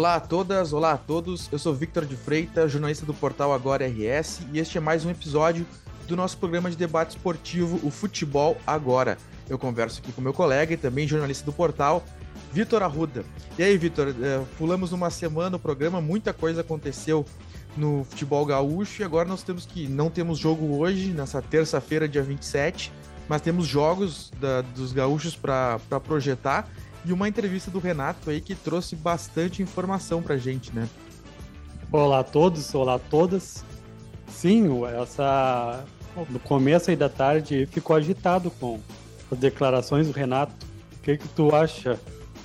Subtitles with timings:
[0.00, 1.46] Olá a todas, olá a todos.
[1.52, 5.10] Eu sou Victor de Freitas, jornalista do portal Agora RS, e este é mais um
[5.10, 5.66] episódio
[6.08, 9.18] do nosso programa de debate esportivo, o Futebol Agora.
[9.46, 12.02] Eu converso aqui com meu colega e também jornalista do portal,
[12.50, 13.26] Vitor Arruda.
[13.58, 17.26] E aí, Vitor, é, pulamos uma semana o programa, muita coisa aconteceu
[17.76, 22.22] no futebol gaúcho e agora nós temos que não temos jogo hoje, nessa terça-feira, dia
[22.22, 22.90] 27,
[23.28, 26.66] mas temos jogos da, dos gaúchos para projetar
[27.04, 30.88] e uma entrevista do Renato aí que trouxe bastante informação pra gente, né?
[31.90, 33.64] Olá a todos, olá a todas.
[34.28, 34.68] Sim,
[35.00, 35.84] essa
[36.28, 38.80] no começo aí da tarde ficou agitado com
[39.30, 40.52] as declarações do Renato.
[40.96, 41.98] O que que tu acha?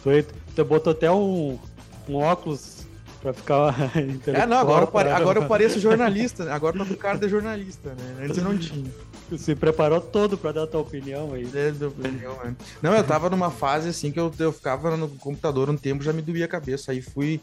[0.04, 0.10] Tu,
[0.55, 1.60] tu botou até um,
[2.08, 2.85] um óculos
[3.22, 3.76] pra ficar
[4.27, 5.10] É, não, agora, eu, pare...
[5.10, 6.52] agora eu pareço jornalista, né?
[6.52, 8.24] agora eu tô com cara de jornalista, né?
[8.24, 8.91] Antes eu não tinha.
[9.38, 11.46] Se preparou todo pra dar a tua opinião aí.
[11.46, 12.55] Opinião, né?
[12.82, 16.13] Não, eu tava numa fase assim que eu, eu ficava no computador um tempo, já
[16.13, 16.91] me doía a cabeça.
[16.91, 17.41] Aí fui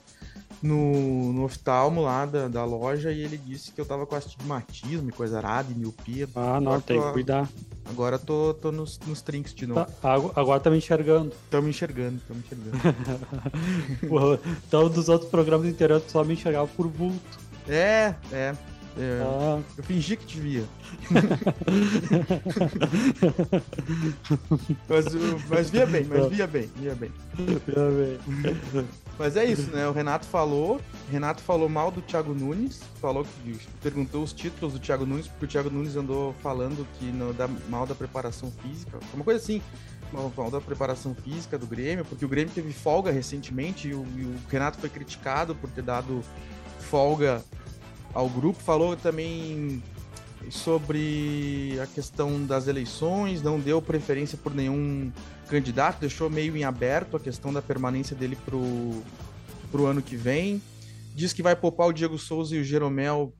[0.62, 5.08] no, no oftalmo lá da, da loja e ele disse que eu tava com astigmatismo
[5.08, 6.28] e coisa arada e miopia.
[6.36, 7.48] Ah, não, tem tô, que cuidar.
[7.84, 9.84] Agora tô, tô nos, nos trinks de novo.
[10.00, 11.32] Tá, agora tá me enxergando.
[11.50, 12.78] Tô me enxergando, tô me enxergando.
[14.66, 17.40] então, dos outros programas interior, só me enxergava por vulto.
[17.68, 18.54] É, é.
[18.98, 19.60] É, ah.
[19.76, 20.64] Eu fingi que te via.
[24.88, 25.06] mas,
[25.48, 27.10] mas via bem, mas via bem, via bem.
[27.34, 28.18] Via bem.
[29.18, 29.86] Mas é isso, né?
[29.88, 30.80] O Renato falou.
[31.10, 32.80] Renato falou mal do Thiago Nunes.
[33.00, 37.06] Falou que perguntou os títulos do Thiago Nunes, porque o Thiago Nunes andou falando que
[37.06, 38.98] não dá mal da preparação física.
[39.14, 39.62] Uma coisa assim
[40.12, 44.24] mal da preparação física do Grêmio, porque o Grêmio teve folga recentemente e o, e
[44.24, 46.22] o Renato foi criticado por ter dado
[46.80, 47.42] folga
[48.14, 48.62] ao grupo.
[48.62, 49.82] Falou também
[50.50, 55.12] sobre a questão das eleições, não deu preferência por nenhum
[55.48, 59.02] candidato, deixou meio em aberto a questão da permanência dele pro,
[59.70, 60.62] pro ano que vem.
[61.14, 63.34] Diz que vai poupar o Diego Souza e o Jeromel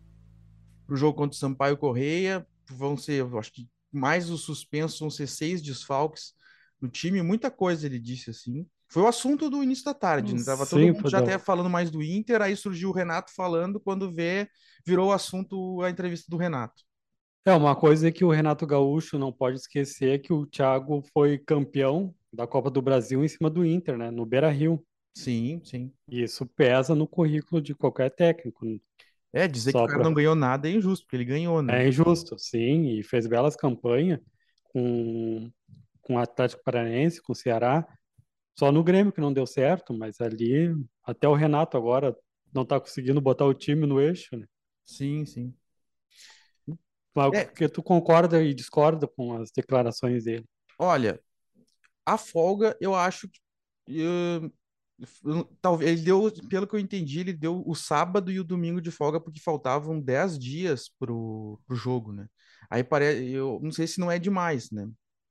[0.87, 2.47] pro jogo contra o Sampaio Correia.
[2.71, 6.35] Vão ser, acho que mais os suspensos vão ser seis desfalques
[6.81, 8.67] no time, muita coisa ele disse assim.
[8.93, 10.43] Foi o assunto do início da tarde, né?
[10.45, 13.81] Tava todo Sim, mundo já até falando mais do Inter, aí surgiu o Renato falando,
[13.81, 14.47] quando vê,
[14.87, 16.83] virou o assunto a entrevista do Renato.
[17.45, 21.39] É, uma coisa que o Renato Gaúcho não pode esquecer é que o Thiago foi
[21.39, 24.11] campeão da Copa do Brasil em cima do Inter, né?
[24.11, 24.85] No Beira-Rio.
[25.15, 25.91] Sim, sim.
[26.07, 28.67] E isso pesa no currículo de qualquer técnico.
[29.33, 30.09] É, dizer Só que o cara pra...
[30.09, 31.83] não ganhou nada é injusto, porque ele ganhou, né?
[31.83, 34.21] É injusto, sim, e fez belas campanhas
[34.65, 35.51] com,
[36.03, 37.87] com o Atlético Paranaense, com o Ceará,
[38.55, 40.75] só no Grêmio que não deu certo, mas ali
[41.05, 42.17] até o Renato agora
[42.53, 44.47] não está conseguindo botar o time no eixo, né?
[44.85, 45.55] Sim, sim.
[47.15, 47.45] Mas é.
[47.45, 50.45] Porque tu concorda e discorda com as declarações dele?
[50.79, 51.21] Olha,
[52.05, 53.41] a folga, eu acho que
[55.61, 58.91] talvez ele deu, pelo que eu entendi, ele deu o sábado e o domingo de
[58.91, 62.27] folga porque faltavam 10 dias pro, pro jogo, né?
[62.71, 64.89] Aí parece, eu não sei se não é demais, né?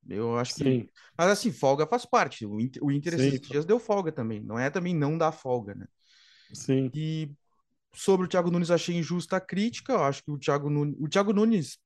[0.08, 0.64] Eu acho Sim.
[0.64, 0.90] que.
[1.18, 2.46] Mas assim, folga faz parte.
[2.46, 4.42] O Inter, o Inter esses dias deu folga também.
[4.42, 5.88] Não é também não dar folga, né?
[6.54, 6.90] Sim.
[6.94, 7.32] E
[7.94, 9.94] sobre o Thiago Nunes, achei injusta a crítica.
[9.94, 10.96] Eu acho que o Thiago Nunes.
[11.00, 11.78] O Thiago Nunes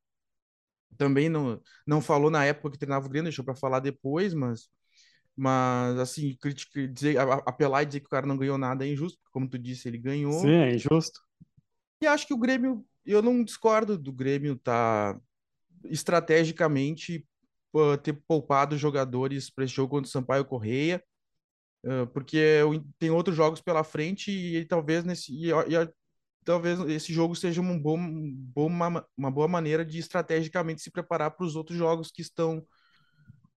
[0.97, 4.69] também não, não falou na época que treinava o Grêmio, deixou para falar depois, mas.
[5.37, 9.17] Mas, assim, crítica, dizer, apelar e dizer que o cara não ganhou nada é injusto,
[9.19, 10.31] porque, como tu disse, ele ganhou.
[10.31, 11.19] Sim, é injusto.
[12.01, 15.19] E acho que o Grêmio, eu não discordo do Grêmio tá
[15.83, 17.27] estrategicamente
[18.03, 21.03] ter poupado jogadores para esse jogo contra o Sampaio Correia,
[22.13, 22.61] porque
[22.97, 25.89] tem outros jogos pela frente e, talvez nesse e, e,
[26.43, 27.81] talvez esse jogo seja um
[28.55, 32.65] uma, uma boa maneira de estrategicamente se preparar para os outros jogos que estão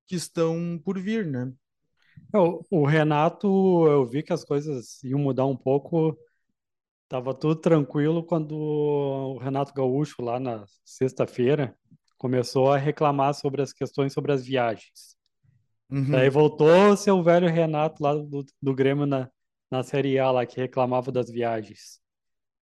[0.06, 1.52] que estão por vir, né?
[2.34, 3.46] É, o, o Renato,
[3.86, 6.18] eu vi que as coisas iam mudar um pouco.
[7.08, 11.76] Tava tudo tranquilo quando o Renato Gaúcho lá na sexta-feira
[12.18, 15.16] começou a reclamar sobre as questões sobre as viagens.
[15.90, 16.10] Uhum.
[16.10, 19.30] Daí voltou seu velho Renato lá do, do Grêmio na,
[19.70, 22.00] na Série A lá, que reclamava das viagens.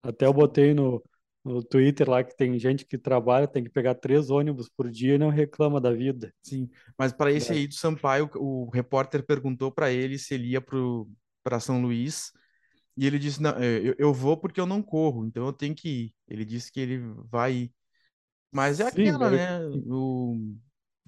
[0.01, 1.03] Até eu botei no,
[1.43, 5.15] no Twitter lá que tem gente que trabalha, tem que pegar três ônibus por dia
[5.15, 6.33] e não reclama da vida.
[6.41, 7.55] Sim, mas para esse é.
[7.55, 10.61] aí do Sampaio, o, repórter perguntou para ele se ele ia
[11.43, 12.31] para São Luís
[12.95, 15.89] e ele disse: não, eu, eu vou porque eu não corro, então eu tenho que
[15.89, 16.15] ir.
[16.27, 16.99] Ele disse que ele
[17.29, 17.73] vai ir.
[18.51, 19.65] Mas é Sim, aquela, né?
[19.87, 20.37] O,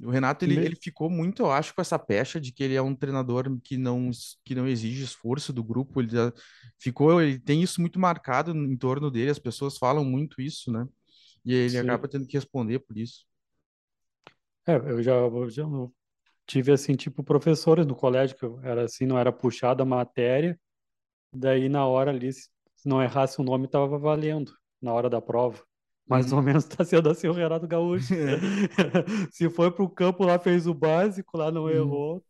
[0.03, 2.81] o Renato, ele, ele ficou muito, eu acho, com essa pecha de que ele é
[2.81, 4.09] um treinador que não,
[4.45, 6.01] que não exige esforço do grupo.
[6.01, 6.31] Ele já
[6.79, 10.87] ficou, ele tem isso muito marcado em torno dele, as pessoas falam muito isso, né?
[11.43, 11.79] E ele Sim.
[11.79, 13.25] acaba tendo que responder por isso.
[14.67, 15.63] É, eu já, eu já
[16.45, 20.59] tive, assim, tipo, professores no colégio que era assim, não era puxada a matéria,
[21.33, 22.49] Daí, na hora ali, se
[22.85, 25.63] não errasse o nome, tava valendo na hora da prova.
[26.07, 26.37] Mais Uhum.
[26.37, 28.13] ou menos tá sendo assim o Renato Gaúcho.
[29.31, 31.69] Se foi pro campo lá, fez o básico, lá não Uhum.
[31.69, 32.23] errou.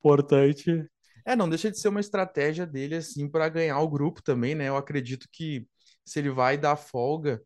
[0.00, 0.88] Importante.
[1.24, 4.68] É, não deixa de ser uma estratégia dele, assim, para ganhar o grupo também, né?
[4.68, 5.66] Eu acredito que
[6.04, 7.40] se ele vai dar folga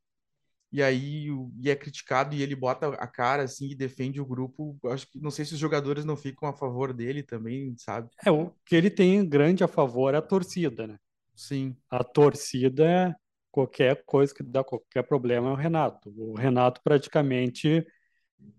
[0.73, 4.27] e aí o- e é criticado e ele bota a cara, assim, e defende o
[4.27, 8.11] grupo, acho que não sei se os jogadores não ficam a favor dele também, sabe?
[8.25, 10.99] É, o que ele tem grande a favor é a torcida, né?
[11.35, 13.17] Sim, A torcida,
[13.57, 16.13] qualquer coisa que dá qualquer problema é o Renato.
[16.17, 17.87] O Renato praticamente,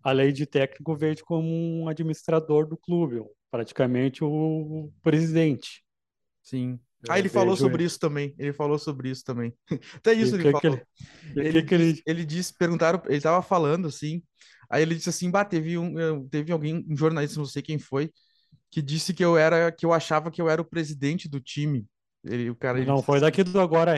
[0.03, 5.83] a lei de técnico veio como um administrador do clube, praticamente o presidente.
[6.41, 6.79] sim.
[7.01, 7.85] Eu Ah, ele falou vejo sobre ele.
[7.85, 8.35] isso também.
[8.38, 9.53] Ele falou sobre isso também.
[9.95, 10.67] Até E isso o ele que que falou.
[10.67, 10.83] ele,
[11.35, 14.23] e o Ele que que ele disse, ele disse, perguntaram, ele tava falando assim,
[14.69, 18.11] aí ele disse assim, bah, teve um, teve alguém, um jornalista, não sei quem foi,
[18.71, 21.85] que disse que eu era, que eu achava que eu era o presidente do time.
[22.29, 23.94] Ele, o cara, ele não foi daqui do Agora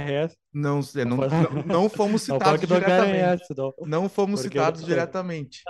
[0.53, 3.73] não, é, não não, foi, não, não fomos não foi citados Agora diretamente, não.
[3.87, 5.63] não fomos Porque citados diretamente.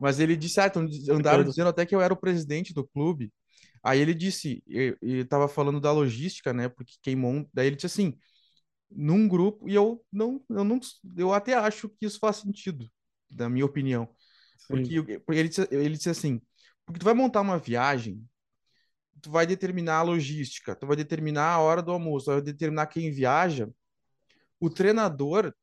[0.00, 3.32] Mas ele disse, ah, então, andaram dizendo até que eu era o presidente do clube.
[3.82, 6.68] Aí ele disse, e e tava falando da logística, né?
[6.68, 8.18] Porque quem monta, daí ele disse assim,
[8.90, 10.80] num grupo, e eu não, eu não,
[11.16, 12.90] eu até acho que isso faz sentido,
[13.30, 14.08] na minha opinião.
[14.58, 16.40] Sim, Porque, porque ele, disse, ele disse assim,
[16.84, 18.22] porque tu vai montar uma viagem,
[19.20, 22.86] tu vai determinar a logística, tu vai determinar a hora do almoço, tu vai determinar
[22.86, 23.68] quem viaja.
[24.58, 25.54] O treinador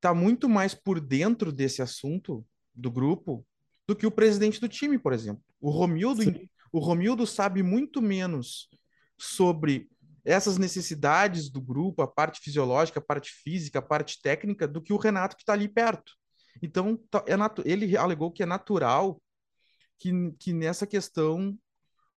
[0.00, 2.44] tá muito mais por dentro desse assunto
[2.74, 3.46] do grupo
[3.86, 5.42] do que o presidente do time, por exemplo.
[5.60, 8.68] O Romildo, sim, o Romildo sabe muito menos
[9.16, 9.88] sobre
[10.24, 14.92] essas necessidades do grupo, a parte fisiológica, a parte física, a parte técnica, do que
[14.92, 16.12] o Renato que está ali perto.
[16.62, 17.34] Então, tá- é
[17.70, 19.20] ele alegou que é natural
[19.98, 21.56] que, que nessa questão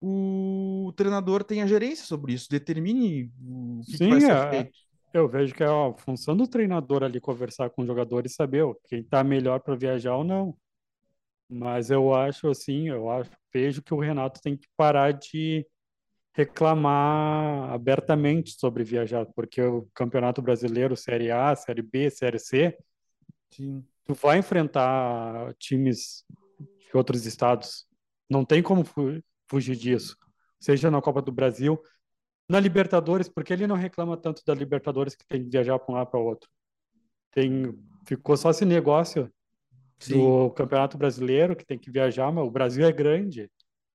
[0.02, 4.78] o treinador tenha gerência sobre isso, determine o que, que vai sim, ser é, feito.
[5.14, 8.64] eu vejo que é a função do treinador ali conversar com o jogador e saber
[8.64, 10.56] ó, quem está melhor para viajar ou não.
[11.50, 15.66] Mas eu acho assim, eu acho, vejo que o Renato tem que parar de
[16.34, 22.78] reclamar abertamente sobre viajar, porque o Campeonato Brasileiro, Série A, Série B, Série C,
[23.52, 26.26] Sim, tu vai enfrentar times
[26.60, 27.88] de outros estados.
[28.30, 28.84] Não tem como
[29.48, 30.18] fugir disso.
[30.60, 31.82] Seja na Copa do Brasil,
[32.50, 35.98] na Libertadores, porque ele não reclama tanto da Libertadores que tem que viajar para um
[35.98, 36.50] lado para outro.
[37.32, 37.78] Tem,
[38.08, 39.32] ficou só esse negócio
[40.00, 43.50] sim, do Campeonato Brasileiro que tem que viajar, mas o Brasil é grande.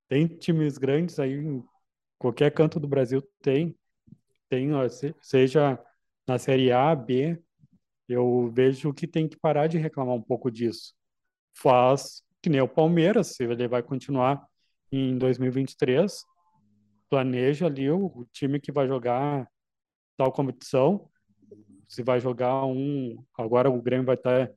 [0.08, 1.64] Tem times grandes aí em
[2.18, 3.76] qualquer canto do Brasil tem.
[4.48, 4.68] Tem,
[5.20, 5.78] seja
[6.26, 7.40] na Série A, B,
[8.08, 10.92] eu vejo que tem que parar de reclamar um pouco disso.
[11.54, 14.44] Faz que nem o Palmeiras, se ele vai continuar
[14.92, 16.24] em 2023,
[17.08, 19.48] planeja ali o, o time que vai jogar
[20.16, 21.08] tal competição.
[21.88, 23.24] Se vai jogar um.
[23.36, 24.50] Agora o Grêmio vai estar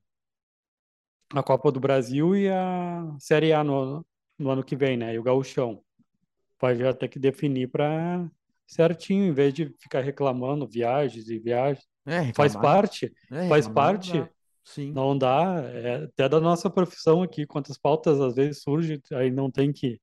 [1.34, 4.06] a Copa do Brasil e a Série A no,
[4.38, 5.14] no ano que vem, né?
[5.16, 5.84] E o Gauchão.
[6.62, 8.30] Vai já ter que definir para
[8.68, 11.86] certinho, em vez de ficar reclamando viagens e viagens.
[12.06, 14.20] é Faz parte, é, faz reclamar não parte.
[14.20, 14.30] dá.
[14.66, 19.30] Sim, Não dá, é até da nossa profissão aqui, quantas pautas às vezes surgem, aí
[19.30, 20.00] não tem que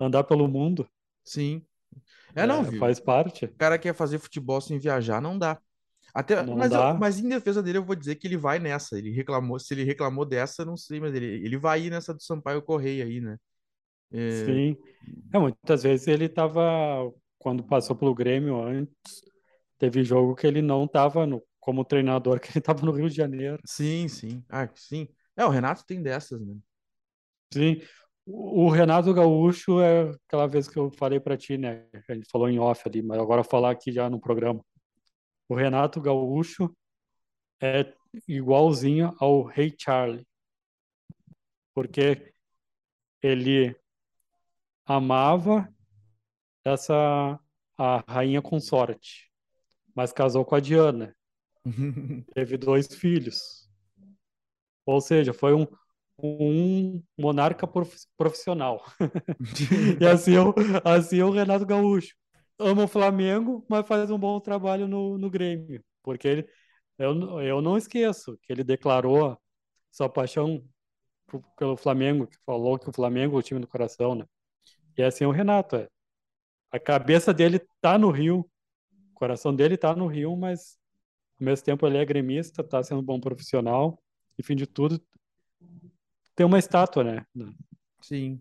[0.00, 0.88] andar pelo mundo.
[1.24, 1.64] sim.
[2.34, 3.54] É, não, É, faz parte.
[3.54, 5.60] O cara quer fazer futebol sem viajar, não dá.
[6.14, 6.98] Até, Não mas, eu- dá.
[6.98, 8.98] mas em defesa dele, eu vou dizer que ele vai nessa.
[8.98, 12.14] Ele reclamou, se ele reclamou dessa, eu não sei, mas ele, ele vai ir nessa
[12.14, 13.38] do Sampaio Correia aí, né?
[14.12, 14.76] É, Sim.
[15.32, 16.62] É, muitas vezes ele estava,
[17.38, 18.94] quando passou pelo Grêmio antes,
[19.78, 21.26] teve jogo que ele não estava
[21.60, 23.62] como treinador, que ele estava no Rio de Janeiro.
[23.64, 24.44] sim, sim.
[24.48, 25.08] Ah, sim.
[25.36, 26.56] É, o Renato tem dessas, né?
[27.52, 27.80] Sim.
[28.30, 31.88] O Renato Gaúcho é aquela vez que eu falei para ti, né?
[32.06, 34.62] A gente falou em off ali, mas agora falar aqui já no programa.
[35.48, 36.70] O Renato Gaúcho
[37.58, 37.90] é
[38.28, 40.26] igualzinho ao Rei Charlie,
[41.74, 42.34] porque
[43.22, 43.74] ele
[44.84, 45.66] amava
[46.62, 47.40] essa
[47.78, 49.32] a rainha consorte,
[49.94, 51.16] mas casou com a Diana,
[52.34, 53.70] teve dois filhos.
[54.84, 55.66] Ou seja, foi um,
[56.22, 58.84] um monarca prof- profissional.
[60.00, 62.14] E assim é o, assim é o Renato Gaúcho.
[62.58, 65.82] Ama o Flamengo, mas faz um bom trabalho no, no Grêmio.
[66.02, 66.48] Porque ele,
[66.98, 69.38] eu, eu não esqueço que ele declarou
[69.92, 70.64] sua paixão
[71.56, 74.24] pelo Flamengo, que falou que o Flamengo é o time do coração, né?
[74.98, 75.88] E assim é o Renato, é.
[76.70, 78.40] A cabeça dele tá no Rio,
[79.12, 80.78] o coração dele tá no Rio, mas
[81.40, 84.00] ao mesmo tempo ele é gremista, tá sendo um bom profissional,
[84.38, 85.00] e fim de tudo,
[86.38, 87.26] tem uma estátua, né?
[88.00, 88.40] Sim.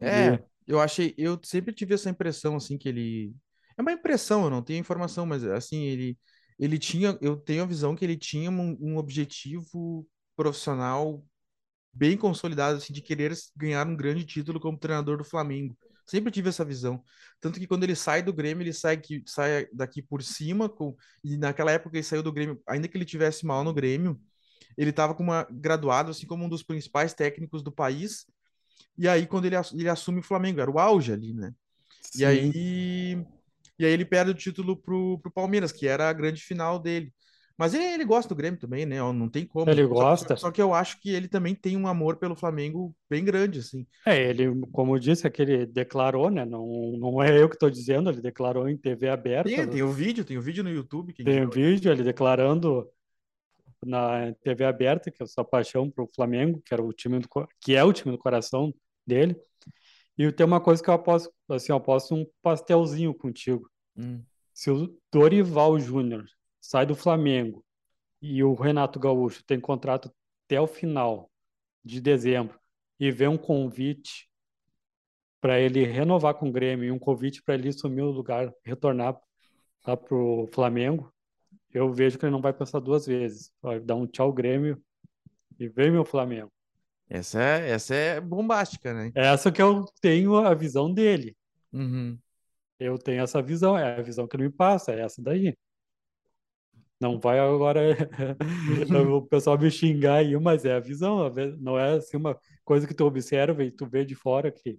[0.00, 3.34] É, eu achei, eu sempre tive essa impressão, assim, que ele.
[3.76, 6.18] É uma impressão, eu não tenho informação, mas assim, ele,
[6.58, 11.22] ele tinha, eu tenho a visão que ele tinha um, um objetivo profissional
[11.92, 15.76] bem consolidado, assim, de querer ganhar um grande título como treinador do Flamengo.
[16.06, 17.04] Sempre tive essa visão.
[17.38, 20.96] Tanto que quando ele sai do Grêmio, ele sai, que, sai daqui por cima, com,
[21.22, 24.18] e naquela época ele saiu do Grêmio, ainda que ele tivesse mal no Grêmio,
[24.76, 28.26] ele estava com uma graduado assim como um dos principais técnicos do país.
[28.96, 31.52] E aí quando ele, ele assume o Flamengo, era o auge ali, né?
[32.02, 32.22] Sim.
[32.22, 33.26] E aí
[33.80, 37.10] e aí ele perde o título pro, pro Palmeiras, que era a grande final dele.
[37.56, 38.96] Mas ele, ele gosta do Grêmio também, né?
[38.96, 39.70] Não tem como.
[39.70, 40.36] Ele só, gosta.
[40.36, 43.86] Só, que eu acho que ele também tem um amor pelo Flamengo bem grande, assim.
[44.06, 46.44] É, ele, como eu disse, é que ele declarou, né?
[46.44, 46.66] Não,
[46.98, 49.48] não é eu que estou dizendo, ele declarou em TV aberta.
[49.48, 51.12] Tem, tem o vídeo, tem o vídeo no YouTube.
[51.12, 52.86] tem o vídeo, ele declarando
[53.84, 57.18] na TV aberta que é a sua paixão para o Flamengo, que era o time
[57.18, 57.28] do,
[57.60, 58.74] que é o time do coração
[59.06, 59.36] dele.
[60.18, 63.70] E tem uma coisa que eu aposto, assim, eu aposto um pastelzinho contigo.
[63.96, 64.22] Hum.
[64.52, 66.26] Se o Dorival Júnior
[66.60, 67.64] sai do Flamengo
[68.20, 70.12] e o Renato Gaúcho tem contrato
[70.44, 71.30] até o final
[71.82, 72.58] de dezembro
[72.98, 74.28] e vê um convite
[75.40, 79.18] para ele renovar com o Grêmio e um convite para ele assumir o lugar, retornar
[79.86, 81.10] lá para o Flamengo,
[81.72, 83.52] eu vejo que ele não vai pensar duas vezes.
[83.62, 84.80] Vai dar um tchau Grêmio
[85.58, 86.50] e vem meu Flamengo.
[87.08, 89.10] Essa é, essa é bombástica, né?
[89.14, 91.36] Essa que eu tenho a visão dele.
[91.72, 92.18] Uhum.
[92.78, 95.56] Eu tenho essa visão, é a visão que ele me passa, é essa daí.
[97.00, 97.80] Não vai agora
[99.10, 102.94] o pessoal me xingar aí, mas é a visão, não é assim uma coisa que
[102.94, 104.78] tu observa e tu vê de fora que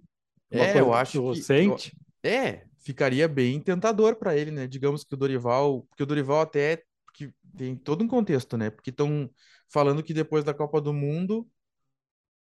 [0.50, 1.96] é, eu acho que, que sente.
[2.22, 4.66] Eu, é, ficaria bem tentador para ele, né?
[4.66, 6.82] Digamos que o Dorival, porque o Dorival até
[7.14, 8.70] que tem todo um contexto, né?
[8.70, 9.30] Porque estão
[9.68, 11.46] falando que depois da Copa do Mundo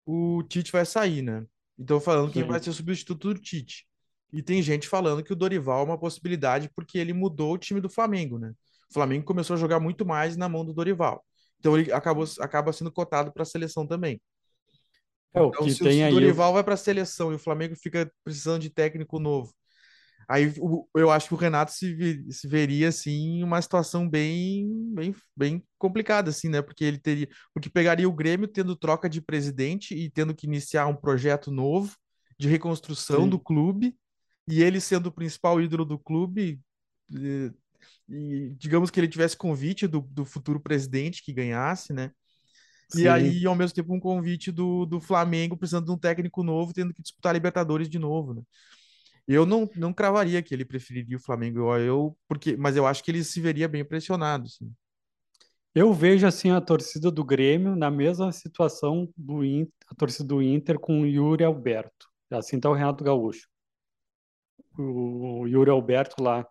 [0.05, 1.45] o Tite vai sair, né?
[1.79, 3.87] Então falando que vai ser substituto do Tite.
[4.33, 7.81] E tem gente falando que o Dorival é uma possibilidade porque ele mudou o time
[7.81, 8.53] do Flamengo, né?
[8.91, 11.25] O Flamengo começou a jogar muito mais na mão do Dorival.
[11.59, 14.21] Então ele acabou, acaba sendo cotado para a seleção também.
[15.35, 16.55] É, o então, se o Dorival aí...
[16.55, 19.53] vai para a seleção e o Flamengo fica precisando de técnico novo.
[20.29, 20.53] Aí
[20.95, 26.31] eu acho que o Renato se, se veria assim uma situação bem, bem, bem complicada
[26.31, 26.63] assim, né?
[26.63, 30.87] Porque ele teria, porque pegaria o Grêmio tendo troca de presidente e tendo que iniciar
[30.87, 31.97] um projeto novo
[32.39, 33.31] de reconstrução Sim.
[33.31, 33.97] do clube
[34.49, 36.61] e ele sendo o principal ídolo do clube,
[37.15, 37.53] eh,
[38.09, 42.11] e digamos que ele tivesse convite do, do futuro presidente que ganhasse, né?
[42.89, 43.03] Sim.
[43.03, 46.75] E aí, ao mesmo tempo, um convite do, do Flamengo precisando de um técnico novo,
[46.75, 48.43] tendo que disputar a Libertadores de novo, né?
[49.27, 53.05] Eu não, não cravaria que ele preferiria o Flamengo, eu, eu, porque, mas eu acho
[53.05, 54.47] que ele se veria bem pressionado.
[54.47, 54.73] Assim.
[55.75, 60.43] Eu vejo assim a torcida do Grêmio na mesma situação do Inter, a torcida do
[60.43, 62.09] Inter com o Yuri Alberto.
[62.31, 63.49] Assim está o Renato Gaúcho.
[64.79, 66.47] O Yuri Alberto lá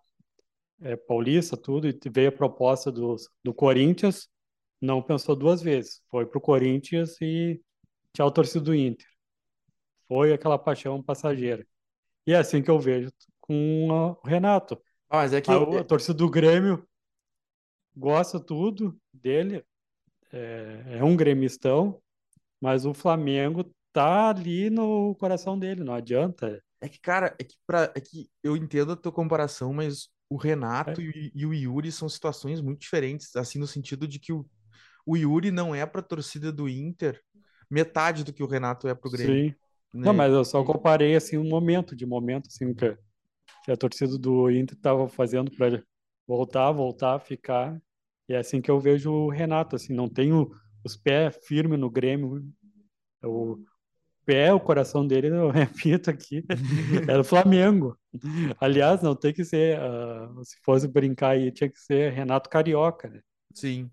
[0.81, 4.27] é, paulista, tudo, e veio a proposta do, do Corinthians,
[4.81, 6.01] não pensou duas vezes.
[6.09, 7.61] Foi pro Corinthians e
[8.13, 9.07] tchau, torcida do Inter.
[10.07, 11.65] Foi aquela paixão passageira.
[12.25, 14.81] E é assim que eu vejo com o Renato.
[15.09, 15.79] Ah, mas é que a, eu...
[15.79, 16.87] a torcida do Grêmio
[17.95, 19.63] gosta tudo dele,
[20.31, 22.01] é, é um gremistão,
[22.61, 26.63] mas o Flamengo tá ali no coração dele, não adianta.
[26.79, 30.37] É que, cara, é que, pra, é que eu entendo a tua comparação, mas o
[30.37, 31.03] Renato é.
[31.03, 34.45] e, e, o Yuri são situações muito diferentes, assim, no sentido de que o,
[35.05, 37.21] o Yuri não é para a torcida do Inter
[37.69, 39.49] metade do que o Renato é para o Grêmio.
[39.49, 39.55] Sim.
[39.93, 40.05] Né?
[40.05, 42.97] Não, mas eu só comparei assim um momento, de momento assim que,
[43.65, 45.83] que a torcida do Inter estava fazendo para
[46.27, 47.81] voltar, voltar, ficar.
[48.29, 50.49] E é assim que eu vejo o Renato, assim, não tenho
[50.83, 52.45] os pés firmes no Grêmio.
[53.23, 53.57] O
[54.25, 56.43] pé, o coração dele, eu repito aqui,
[57.07, 57.97] é do Flamengo.
[58.59, 63.09] Aliás, não tem que ser, uh, se fosse brincar aí, tinha que ser Renato Carioca,
[63.09, 63.21] né?
[63.53, 63.89] Sim.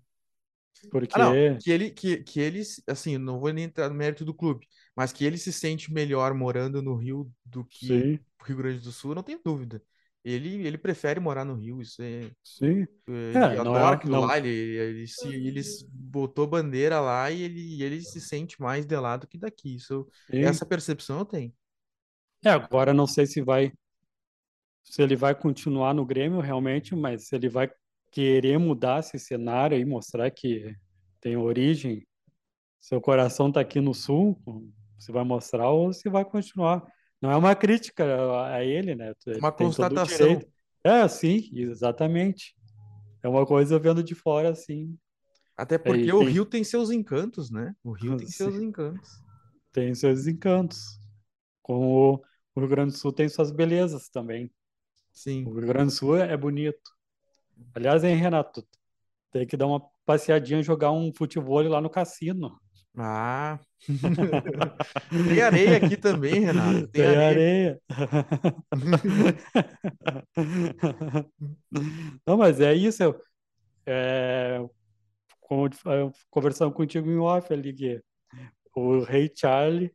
[0.89, 1.19] Porque...
[1.19, 4.33] Ah, não, que ele, que, que ele, assim, não vou nem entrar no mérito do
[4.33, 4.65] clube,
[4.95, 8.19] mas que ele se sente melhor morando no Rio do que Sim.
[8.43, 9.81] Rio Grande do Sul, não tenho dúvida.
[10.23, 12.29] Ele, ele prefere morar no Rio, isso é.
[12.43, 12.85] Sim.
[13.07, 14.25] Ele é, adora é, aquilo não...
[14.25, 18.95] lá, ele, ele, se, ele botou bandeira lá e ele, ele se sente mais de
[18.97, 19.75] lá do que daqui.
[19.75, 21.53] Isso, essa percepção eu tenho.
[22.43, 23.71] É, agora não sei se vai.
[24.83, 27.71] Se ele vai continuar no Grêmio realmente, mas se ele vai
[28.11, 30.75] querer mudar esse cenário e mostrar que
[31.21, 32.05] tem origem,
[32.79, 34.39] seu coração está aqui no sul,
[34.99, 36.85] você vai mostrar ou você vai continuar.
[37.21, 38.05] Não é uma crítica
[38.53, 39.13] a ele, né?
[39.37, 40.41] Uma tem constatação.
[40.83, 42.55] É, sim, exatamente.
[43.21, 44.97] É uma coisa vendo de fora, assim.
[45.57, 47.75] Até porque o Rio tem seus encantos, né?
[47.83, 49.09] O Rio tem seus encantos.
[49.73, 50.99] Tem seus encantos.
[51.61, 52.23] Como
[52.55, 54.49] o Rio Grande do Sul tem suas belezas também.
[55.11, 55.45] Sim.
[55.45, 56.91] O Rio Grande do Sul é bonito.
[57.75, 58.65] Aliás, hein, Renato?
[59.31, 62.57] Tem que dar uma passeadinha, jogar um futebol lá no cassino.
[62.97, 63.59] Ah.
[65.29, 66.87] Tem areia aqui também, Renato.
[66.87, 67.81] Tem, Tem areia.
[67.89, 68.15] areia.
[72.25, 73.03] Não, mas é isso.
[73.03, 73.21] Eu,
[73.85, 74.59] é,
[76.29, 78.01] conversando contigo em off ali, que
[78.75, 79.93] o Rei Charlie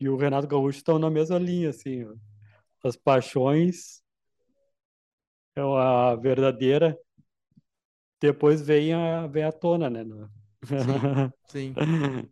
[0.00, 2.04] e o Renato Gaúcho estão na mesma linha, assim.
[2.84, 4.02] As paixões
[5.56, 6.98] é a verdadeira
[8.20, 10.04] depois vem a, vem a tona, né?
[11.48, 12.30] Sim, sim.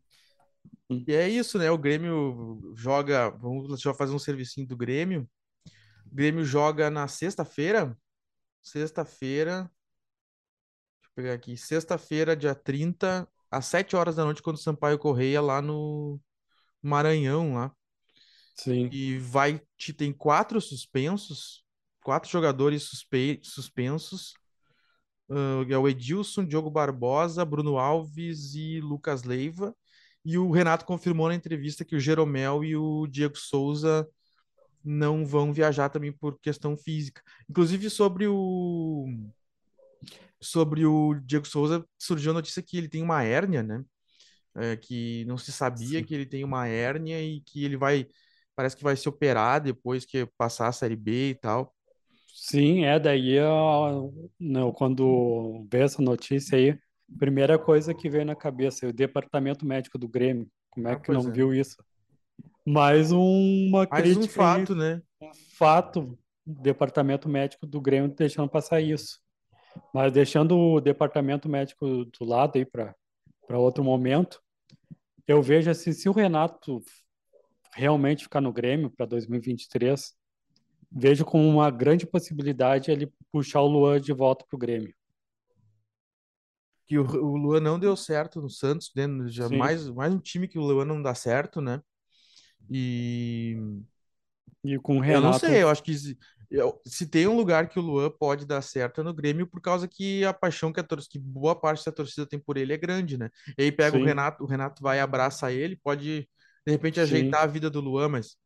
[0.90, 1.70] E é isso, né?
[1.70, 3.30] O Grêmio joga.
[3.30, 5.28] Vamos já fazer um servicinho do Grêmio.
[6.06, 7.96] O Grêmio joga na sexta-feira.
[8.62, 9.62] Sexta-feira.
[9.62, 11.56] Deixa eu pegar aqui.
[11.56, 16.20] Sexta-feira, dia 30, às 7 horas da noite, quando o Sampaio Correia lá no
[16.82, 17.74] Maranhão, lá.
[18.56, 18.88] Sim.
[18.92, 19.60] E vai.
[19.96, 21.64] Tem quatro suspensos,
[22.02, 23.40] quatro jogadores suspe...
[23.42, 24.34] suspensos.
[25.28, 29.74] Uh, é o Edilson, Diogo Barbosa, Bruno Alves e Lucas Leiva.
[30.24, 34.08] E o Renato confirmou na entrevista que o Jeromel e o Diego Souza
[34.84, 37.22] não vão viajar também por questão física.
[37.48, 39.06] Inclusive sobre o
[40.40, 43.82] sobre o Diego Souza surgiu a notícia que ele tem uma hérnia, né?
[44.56, 46.04] É, que não se sabia Sim.
[46.04, 48.06] que ele tem uma hérnia e que ele vai
[48.54, 51.74] parece que vai se operar depois que passar a série B e tal.
[52.36, 53.36] Sim, é daí
[54.40, 56.76] não, quando vê essa notícia aí,
[57.16, 60.50] primeira coisa que veio na cabeça é o departamento médico do Grêmio.
[60.68, 61.30] Como é ah, que não é.
[61.30, 61.76] viu isso?
[62.66, 65.02] Mais uma Mais crítica um fato, aí, né?
[65.22, 69.20] Um fato, o departamento médico do Grêmio deixando passar isso.
[69.94, 72.96] Mas deixando o departamento médico do lado aí para
[73.52, 74.42] outro momento,
[75.28, 76.82] eu vejo assim, se o Renato
[77.72, 80.14] realmente ficar no Grêmio para 2023,
[80.94, 84.94] vejo como uma grande possibilidade ele puxar o Luan de volta para o Grêmio.
[86.86, 89.06] Que o, o Luan não deu certo no Santos, né?
[89.26, 91.80] Já mais, mais um time que o Luan não dá certo, né?
[92.70, 93.56] E.
[94.62, 95.26] E com o Renato.
[95.26, 96.18] Eu não sei, eu acho que se,
[96.50, 99.60] eu, se tem um lugar que o Luan pode dar certo é no Grêmio, por
[99.60, 102.72] causa que a paixão que a torcida, que boa parte da torcida tem por ele
[102.72, 103.30] é grande, né?
[103.58, 104.02] E aí pega Sim.
[104.02, 106.28] o Renato, o Renato vai abraça ele, pode
[106.66, 107.46] de repente ajeitar Sim.
[107.46, 108.36] a vida do Luan, mas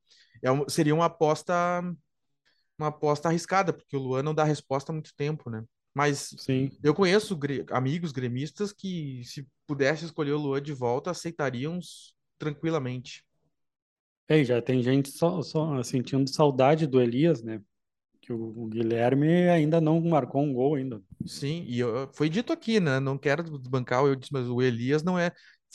[0.43, 1.55] é, seria uma aposta
[2.79, 5.65] uma aposta arriscada, porque o Luan não dá resposta há muito tempo, né?
[5.95, 6.71] Mas Sim.
[6.83, 11.79] eu conheço gre amigos gremistas que, se pudesse escolher o Luan de volta, aceitariam
[12.39, 13.25] tranquilamente.
[14.29, 17.61] É, já tem gente só, só sentindo saudade do Elias, né?
[18.21, 21.03] Que o, o Guilherme ainda não marcou um gol ainda.
[21.27, 23.01] Sim, e eu, foi dito aqui, né?
[23.01, 25.33] Não quero desbancar, eu disse, mas o Elias não é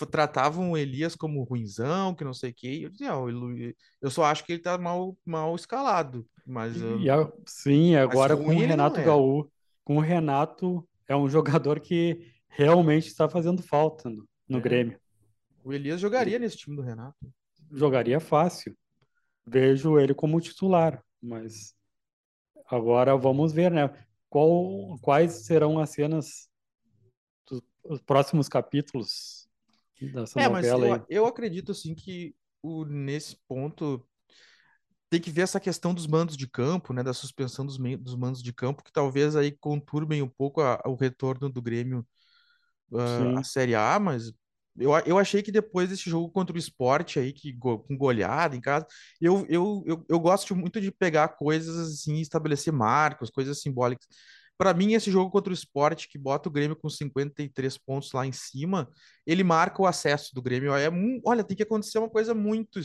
[0.10, 2.80] tratavam o Elias como ruinzão, que não sei o quê.
[2.84, 6.28] Eu dizia, oh, eu só acho que ele tá mal, mal escalado.
[6.46, 9.04] Mas, e, a, sim, agora com o Renato é.
[9.04, 9.50] Gaú,
[9.84, 14.62] com o Renato é um jogador que realmente está fazendo falta no, no é.
[14.62, 15.00] Grêmio.
[15.64, 17.32] O Elias jogaria nesse time do Renato.
[17.72, 18.76] Jogaria fácil.
[19.46, 21.74] Vejo ele como titular, mas
[22.68, 23.90] agora vamos ver, né?
[24.30, 26.50] Qual, quais serão as cenas
[27.48, 29.43] dos próximos capítulos
[30.02, 34.06] dessa é, mas eu, eu, acredito assim que o, nesse ponto
[35.10, 38.42] tem que ver essa questão dos mandos de campo, né, da suspensão dos, dos mandos
[38.42, 42.06] de campo, que talvez aí conturbem um pouco a, o retorno do Grêmio
[42.92, 44.34] uh, à Série A, mas
[44.76, 48.62] eu, eu achei que depois desse jogo contra o esporte aí, que com goleada em
[48.62, 48.88] casa,
[49.22, 54.08] eu, eu, eu, eu gosto muito de pegar coisas assim, estabelecer marcos, coisas simbólicas.
[54.58, 58.26] Para mim, esse jogo contra o esporte, que bota o Grêmio com 53 pontos lá
[58.26, 58.90] em cima,
[59.26, 60.74] ele marca o acesso do Grêmio.
[60.76, 60.90] É,
[61.26, 62.80] olha, tem que acontecer uma coisa muito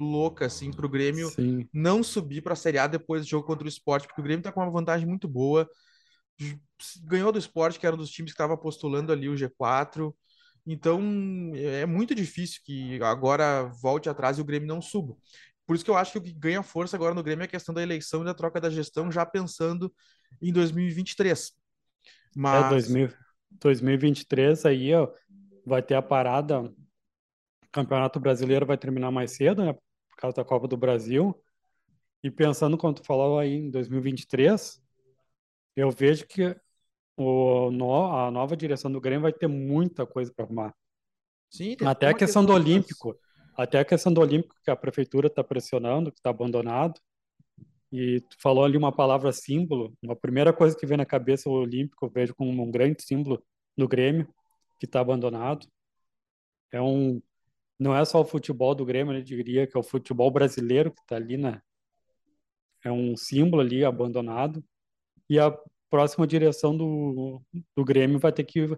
[0.00, 1.68] louca, assim, para o Grêmio Sim.
[1.72, 4.40] não subir para a Série A depois do jogo contra o esporte, porque o Grêmio
[4.40, 5.68] está com uma vantagem muito boa.
[7.04, 10.14] Ganhou do esporte, que era um dos times que estava postulando ali o G4.
[10.66, 11.00] Então,
[11.54, 15.16] é muito difícil que agora volte atrás e o Grêmio não suba.
[15.70, 17.48] Por isso que eu acho que o que ganha força agora no Grêmio é a
[17.48, 19.94] questão da eleição e da troca da gestão, já pensando
[20.42, 21.52] em 2023.
[22.34, 22.64] Mas...
[22.64, 23.14] É, 2000,
[23.52, 25.08] 2023 aí ó,
[25.64, 26.74] vai ter a parada, o
[27.70, 31.40] Campeonato Brasileiro vai terminar mais cedo, né, por causa da Copa do Brasil.
[32.20, 34.82] E pensando quando tu falou aí em 2023,
[35.76, 36.52] eu vejo que
[37.16, 40.74] o, no, a nova direção do Grêmio vai ter muita coisa para arrumar.
[41.48, 43.16] Sim, até a questão, questão do Olímpico,
[43.62, 46.98] até a questão do Olímpico que a prefeitura está pressionando, que está abandonado.
[47.92, 49.94] E tu falou ali uma palavra símbolo.
[50.08, 53.42] A primeira coisa que vem na cabeça o Olímpico, eu vejo como um grande símbolo
[53.76, 54.32] do Grêmio,
[54.78, 55.66] que está abandonado.
[56.72, 57.20] É um,
[57.78, 61.02] não é só o futebol do Grêmio, eu diria que é o futebol brasileiro que
[61.02, 61.60] está ali na,
[62.84, 64.64] é um símbolo ali abandonado.
[65.28, 65.54] E a
[65.90, 67.42] próxima direção do,
[67.76, 68.68] do Grêmio vai ter que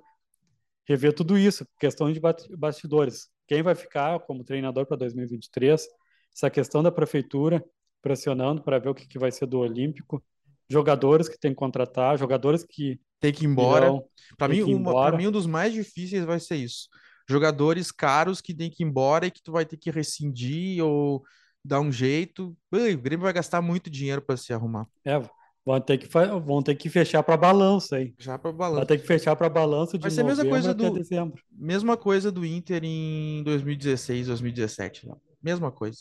[0.87, 2.21] rever tudo isso, questão de
[2.57, 3.32] bastidores.
[3.47, 5.87] Quem vai ficar como treinador para 2023?
[6.35, 7.65] Essa questão da prefeitura
[8.01, 10.23] pressionando para ver o que, que vai ser do Olímpico,
[10.69, 13.93] jogadores que tem que contratar, jogadores que tem que ir embora.
[14.37, 16.89] Para mim, um, mim, um dos mais difíceis vai ser isso.
[17.29, 21.23] Jogadores caros que tem que ir embora e que tu vai ter que rescindir ou
[21.65, 22.57] dar um jeito.
[22.73, 24.87] o Grêmio vai gastar muito dinheiro para se arrumar.
[25.05, 25.21] É,
[25.65, 28.13] vão ter que, vão ter que fechar para balanço aí.
[28.17, 28.77] Fechar para balanço.
[28.79, 31.43] Vai ter que fechar para balanço de Vai ser a mesma coisa do dezembro.
[31.51, 35.21] Mesma coisa do Inter em 2016, 2017, não.
[35.43, 35.99] mesma coisa.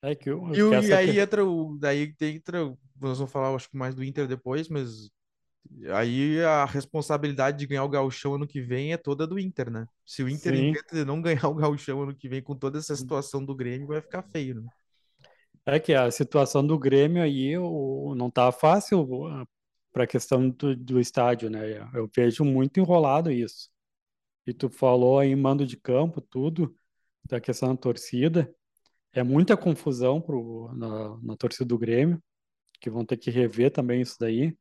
[0.00, 1.18] É que, eu, e, e aí que...
[1.18, 2.64] entra o daí entra,
[3.00, 5.10] nós vamos falar acho que mais do Inter depois, mas
[5.94, 9.86] Aí a responsabilidade de ganhar o gauchão ano que vem é toda do Inter, né?
[10.04, 10.54] Se o Inter
[11.06, 14.22] não ganhar o gauchão ano que vem com toda essa situação do Grêmio, vai ficar
[14.22, 14.68] feio, né?
[15.68, 17.54] É que a situação do Grêmio aí
[18.16, 19.06] não tá fácil
[19.92, 21.78] para a questão do, do estádio, né?
[21.94, 23.70] Eu vejo muito enrolado isso.
[24.46, 26.74] E tu falou aí mando de campo, tudo,
[27.24, 28.52] da questão da torcida.
[29.12, 32.22] É muita confusão pro, na, na torcida do Grêmio,
[32.80, 34.56] que vão ter que rever também isso daí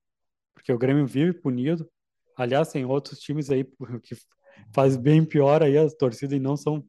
[0.58, 1.89] porque o Grêmio vive punido.
[2.36, 3.63] Aliás, tem outros times aí
[4.04, 4.15] que
[4.74, 6.86] faz bem pior aí as torcidas e não são.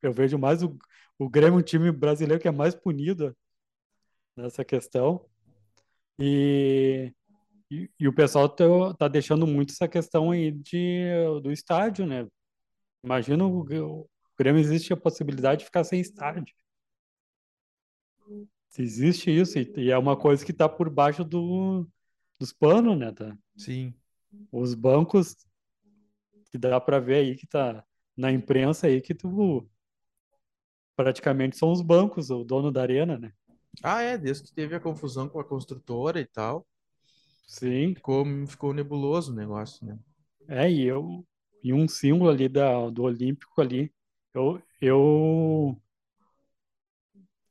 [0.00, 0.78] Eu vejo mais o,
[1.18, 3.36] o Grêmio, um time brasileiro que é mais punido
[4.38, 5.24] nessa questão.
[6.18, 7.12] E,
[7.70, 8.64] e, e o pessoal tá,
[8.98, 11.06] tá, deixando muito essa questão aí de,
[11.42, 12.26] do estádio, né?
[13.04, 16.54] Imagina o, o Grêmio existe a possibilidade de ficar sem estádio.
[18.78, 21.88] Existe isso, e, e é uma coisa que está por baixo do,
[22.38, 23.12] dos panos, né?
[23.12, 23.36] Tá?
[23.56, 23.94] Sim.
[24.52, 25.34] Os bancos
[26.50, 27.84] que dá para ver aí que tá
[28.16, 29.68] na imprensa aí que tu
[30.96, 33.32] praticamente são os bancos, o dono da arena, né?
[33.82, 36.66] Ah, é, desde que teve a confusão com a construtora e tal.
[37.46, 37.94] Sim.
[37.94, 39.98] Ficou, ficou nebuloso o negócio, né?
[40.48, 41.24] É, e eu
[41.62, 43.92] e um símbolo ali da, do Olímpico ali,
[44.32, 45.76] eu, eu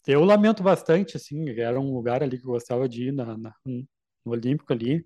[0.08, 3.54] eu lamento bastante, assim, era um lugar ali que eu gostava de ir na, na,
[3.66, 3.86] no
[4.26, 5.06] Olímpico ali.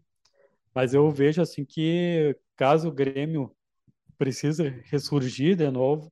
[0.74, 3.56] Mas eu vejo assim que caso o Grêmio
[4.17, 6.12] precise ressurgir de novo,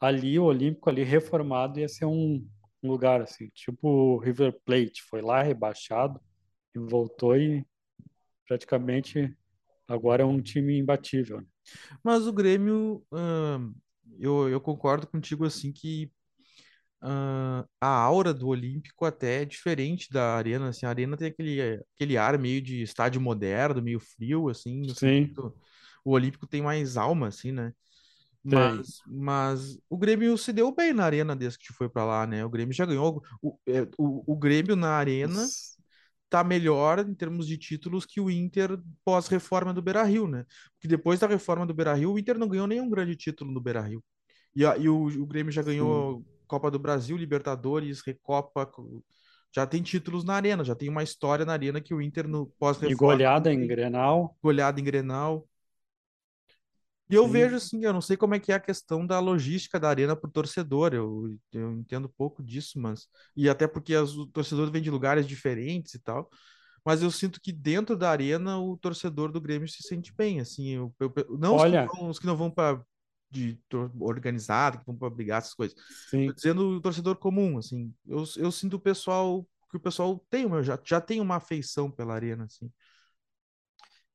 [0.00, 2.46] ali o Olímpico ali reformado ia ser um,
[2.82, 6.20] um lugar assim, tipo o River Plate, foi lá rebaixado
[6.74, 7.64] e voltou e
[8.46, 9.36] praticamente
[9.86, 11.40] agora é um time imbatível.
[11.40, 11.46] Né?
[12.02, 13.74] Mas o Grêmio, hum,
[14.18, 16.10] eu, eu concordo contigo assim que
[17.00, 22.16] a aura do Olímpico até é diferente da Arena, assim, a Arena tem aquele, aquele
[22.16, 25.32] ar meio de estádio moderno, meio frio, assim, Sim.
[26.04, 27.72] o Olímpico tem mais alma, assim, né?
[28.44, 32.44] Mas, mas o Grêmio se deu bem na Arena desde que foi para lá, né?
[32.44, 35.44] O Grêmio já ganhou, o, é, o, o Grêmio na Arena
[36.30, 40.44] tá melhor em termos de títulos que o Inter pós-reforma do Beira-Rio, né?
[40.74, 44.02] Porque depois da reforma do Beira-Rio, o Inter não ganhou nenhum grande título no Beira-Rio.
[44.54, 48.68] E, a, e o, o Grêmio já ganhou Sim Copa do Brasil, Libertadores, Recopa,
[49.54, 52.46] já tem títulos na arena, já tem uma história na arena que o Inter no
[52.58, 53.12] pós-reforma.
[53.12, 54.36] E goleada em Grenal.
[54.42, 55.46] Goleada em Grenal.
[57.10, 57.32] E eu Sim.
[57.32, 60.14] vejo assim, eu não sei como é que é a questão da logística da arena
[60.14, 63.08] para o torcedor, eu, eu entendo pouco disso, mas.
[63.36, 66.28] E até porque as, o torcedor vem de lugares diferentes e tal.
[66.84, 70.68] Mas eu sinto que dentro da arena o torcedor do Grêmio se sente bem, assim.
[70.70, 71.84] Eu, eu, não Olha...
[71.84, 72.82] os que não, os que não vão para
[73.30, 73.58] de
[74.00, 75.76] organizado, que vão para brigar essas coisas.
[76.08, 76.28] Sim.
[76.28, 77.92] Tô dizendo o torcedor comum, assim.
[78.06, 81.90] Eu, eu sinto o pessoal que o pessoal tem, uma, já, já tem uma afeição
[81.90, 82.72] pela arena, assim.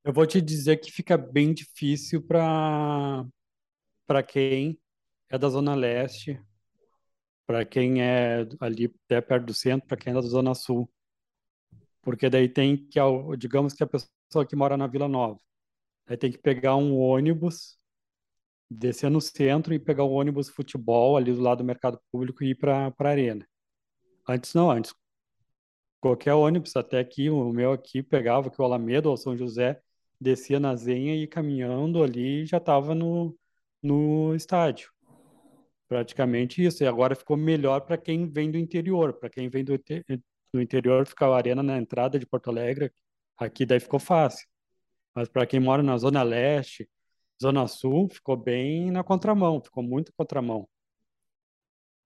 [0.06, 3.26] Eu vou te dizer que fica bem difícil para
[4.06, 4.78] para quem
[5.30, 6.42] é da Zona Leste,
[7.48, 10.92] para quem é ali até perto do centro, para quem é da Zona Sul.
[12.02, 13.00] Porque daí tem que,
[13.38, 15.40] digamos que a pessoa que mora na Vila Nova,
[16.06, 17.80] aí tem que pegar um ônibus
[18.70, 22.50] descer no centro e pegar o ônibus futebol ali do lado do mercado público e
[22.50, 23.48] ir para a arena.
[24.28, 24.94] Antes não, antes
[26.02, 29.82] qualquer ônibus, até aqui, o meu aqui pegava que o Alameda ou São José
[30.24, 33.38] descia na Zenha e caminhando ali já estava no,
[33.82, 34.92] no estádio.
[35.88, 36.84] Praticamente isso.
[36.84, 39.14] E agora ficou melhor para quem vem do interior.
[39.14, 39.78] Para quem vem do,
[40.54, 42.92] do interior, fica a arena na entrada de Porto Alegre.
[43.38, 44.48] Aqui daí ficou fácil.
[45.16, 46.90] Mas para quem mora na Zona Leste,
[47.42, 50.68] Zona Sul ficou bem na contramão, ficou muito contramão.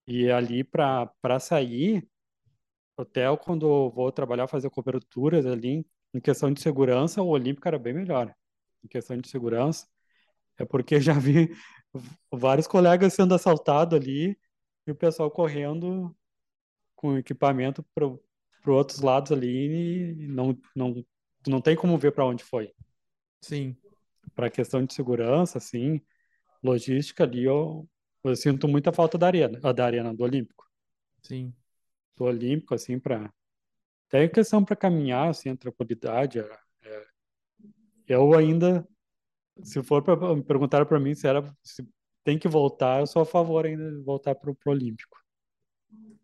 [0.08, 2.08] E ali para sair,
[2.98, 5.86] hotel, quando vou trabalhar, fazer coberturas ali,
[6.18, 8.36] em questão de segurança, o Olímpico era bem melhor.
[8.84, 9.88] Em questão de segurança,
[10.58, 11.56] é porque já vi
[12.32, 14.38] vários colegas sendo assaltados ali
[14.86, 16.16] e o pessoal correndo
[16.96, 21.06] com equipamento para outros lados ali e não, não,
[21.48, 22.74] não tem como ver para onde foi.
[23.42, 23.78] Sim.
[24.34, 26.02] Para questão de segurança, assim,
[26.64, 27.88] logística ali, eu,
[28.24, 30.68] eu sinto muita falta da arena, da arena do Olímpico.
[31.22, 31.54] Sim.
[32.16, 33.32] Do Olímpico, assim, para
[34.08, 36.40] até questão para caminhar, assim, a tranquilidade.
[36.40, 37.06] É, é,
[38.08, 38.88] eu ainda,
[39.64, 41.88] se for para perguntar para mim se era se
[42.24, 45.18] tem que voltar, eu sou a favor ainda de voltar para o Olímpico.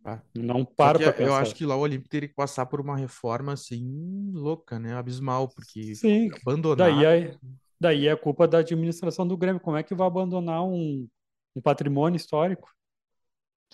[0.04, 0.22] Ah.
[0.36, 1.22] Não para pensar.
[1.22, 4.94] Eu acho que lá o Olímpico teria que passar por uma reforma assim louca, né?
[4.94, 6.90] Abismal, porque Sim, abandonar.
[6.90, 7.38] Daí é,
[7.80, 9.62] daí é culpa da administração do Grêmio.
[9.62, 11.08] Como é que vai abandonar um,
[11.56, 12.70] um patrimônio histórico?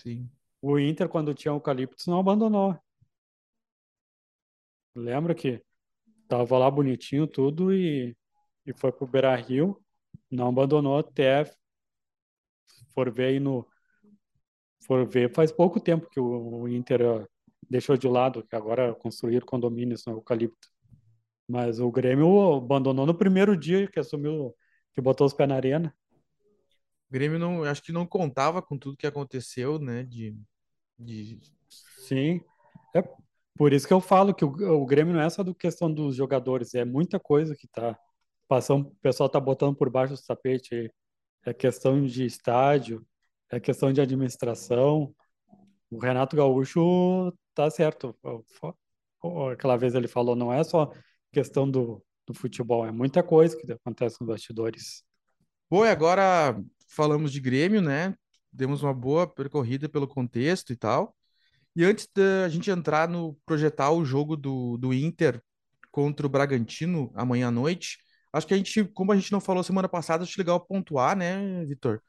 [0.00, 0.30] Sim.
[0.62, 2.78] O Inter, quando tinha eucaliptos, não abandonou.
[4.94, 5.62] Lembra que
[6.28, 8.16] tava lá bonitinho tudo e,
[8.66, 9.80] e foi pro Beira Rio,
[10.30, 11.44] não abandonou até
[12.94, 13.66] for ver aí no
[14.86, 17.28] for ver faz pouco tempo que o, o Inter
[17.68, 20.68] deixou de lado, que agora construíram condomínios no eucalipto.
[21.48, 24.54] Mas o Grêmio abandonou no primeiro dia que assumiu,
[24.94, 25.94] que botou os pés na arena.
[27.08, 30.04] O Grêmio não, acho que não contava com tudo que aconteceu, né?
[30.04, 30.36] De,
[30.98, 31.40] de...
[31.68, 32.40] Sim.
[32.94, 33.02] É,
[33.60, 36.16] por isso que eu falo que o, o Grêmio não é só do questão dos
[36.16, 37.94] jogadores, é muita coisa que tá
[38.48, 40.90] passando, o pessoal tá botando por baixo do tapete.
[41.44, 43.06] É questão de estádio,
[43.50, 45.14] é questão de administração.
[45.90, 48.16] O Renato Gaúcho tá certo.
[49.52, 50.90] Aquela vez ele falou, não é só
[51.30, 55.04] questão do, do futebol, é muita coisa que acontece nos bastidores.
[55.70, 58.16] Bom, e agora falamos de Grêmio, né?
[58.50, 61.14] Demos uma boa percorrida pelo contexto e tal.
[61.76, 65.42] E antes da gente entrar no projetar o jogo do, do Inter
[65.90, 67.98] contra o Bragantino amanhã à noite,
[68.32, 71.64] acho que a gente, como a gente não falou semana passada, acho legal pontuar, né,
[71.64, 72.00] Vitor?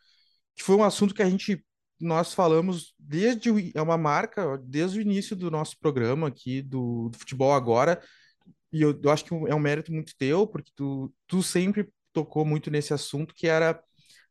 [0.55, 1.63] Que foi um assunto que a gente
[2.01, 7.17] nós falamos desde é uma marca desde o início do nosso programa aqui do, do
[7.19, 8.01] futebol agora
[8.73, 12.43] e eu, eu, acho que é um mérito muito teu porque tu, tu sempre tocou
[12.45, 13.81] muito nesse assunto que era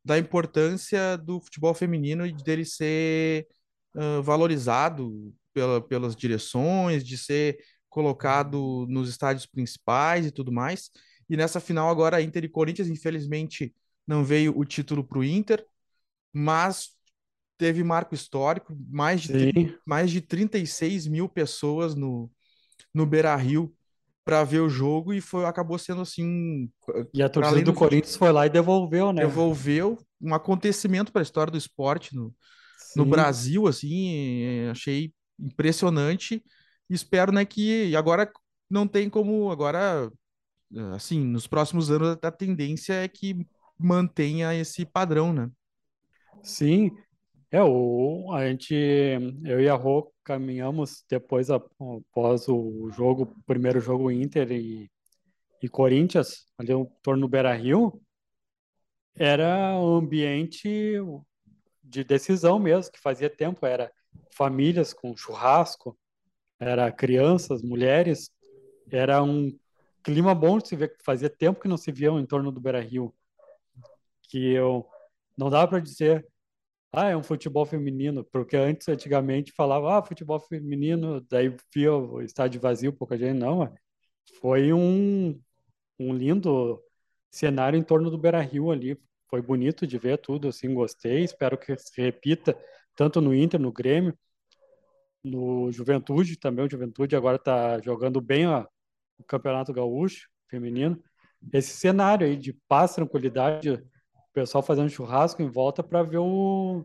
[0.05, 3.47] da importância do futebol feminino e dele ser
[3.95, 10.91] uh, valorizado pela, pelas direções, de ser colocado nos estádios principais e tudo mais.
[11.29, 13.75] E nessa final agora, Inter e Corinthians, infelizmente,
[14.07, 15.65] não veio o título para o Inter,
[16.33, 16.91] mas
[17.59, 22.31] teve marco histórico, mais de, 30, mais de 36 mil pessoas no,
[22.93, 23.75] no Beira-Rio
[24.25, 26.71] para ver o jogo e foi acabou sendo assim
[27.13, 31.23] e a torcida do, do Corinthians foi lá e devolveu né devolveu um acontecimento para
[31.23, 32.33] a história do esporte no,
[32.97, 36.43] no Brasil, assim, é, achei impressionante.
[36.89, 38.31] Espero, né, que agora
[38.69, 40.11] não tem como, agora,
[40.95, 43.47] assim, nos próximos anos a tendência é que
[43.79, 45.51] mantenha esse padrão, né?
[46.43, 46.91] Sim,
[47.51, 48.75] é, o, a gente,
[49.45, 54.89] eu e a Rô caminhamos depois, após o jogo, o primeiro jogo Inter e,
[55.61, 58.01] e Corinthians, ali em torno do Beira-Rio,
[59.17, 60.97] era um ambiente
[61.91, 63.93] de decisão mesmo, que fazia tempo, era
[64.31, 65.99] famílias com churrasco,
[66.59, 68.31] era crianças, mulheres,
[68.91, 69.59] era um
[70.03, 73.13] clima bom de se ver, fazia tempo que não se via em torno do Beira-Rio,
[74.23, 74.87] que eu
[75.37, 76.27] não dava para dizer,
[76.93, 82.23] ah, é um futebol feminino, porque antes, antigamente, falava, ah, futebol feminino, daí via o
[82.23, 83.73] estádio vazio, pouca gente, não,
[84.41, 85.41] foi um,
[85.99, 86.81] um lindo
[87.31, 88.97] cenário em torno do Beira-Rio ali,
[89.31, 91.23] foi bonito de ver tudo, assim, gostei.
[91.23, 92.59] Espero que se repita
[92.97, 94.19] tanto no Inter, no Grêmio,
[95.23, 96.67] no Juventude também.
[96.67, 98.67] O Juventude agora está jogando bem ó,
[99.17, 101.01] o Campeonato Gaúcho feminino.
[101.53, 106.85] Esse cenário aí de paz, tranquilidade, o pessoal fazendo churrasco em volta para ver o,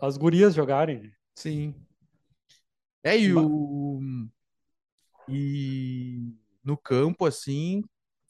[0.00, 1.12] as gurias jogarem.
[1.34, 1.74] Sim.
[3.04, 4.00] É, e o.
[5.28, 6.32] E
[6.64, 7.84] no campo, assim,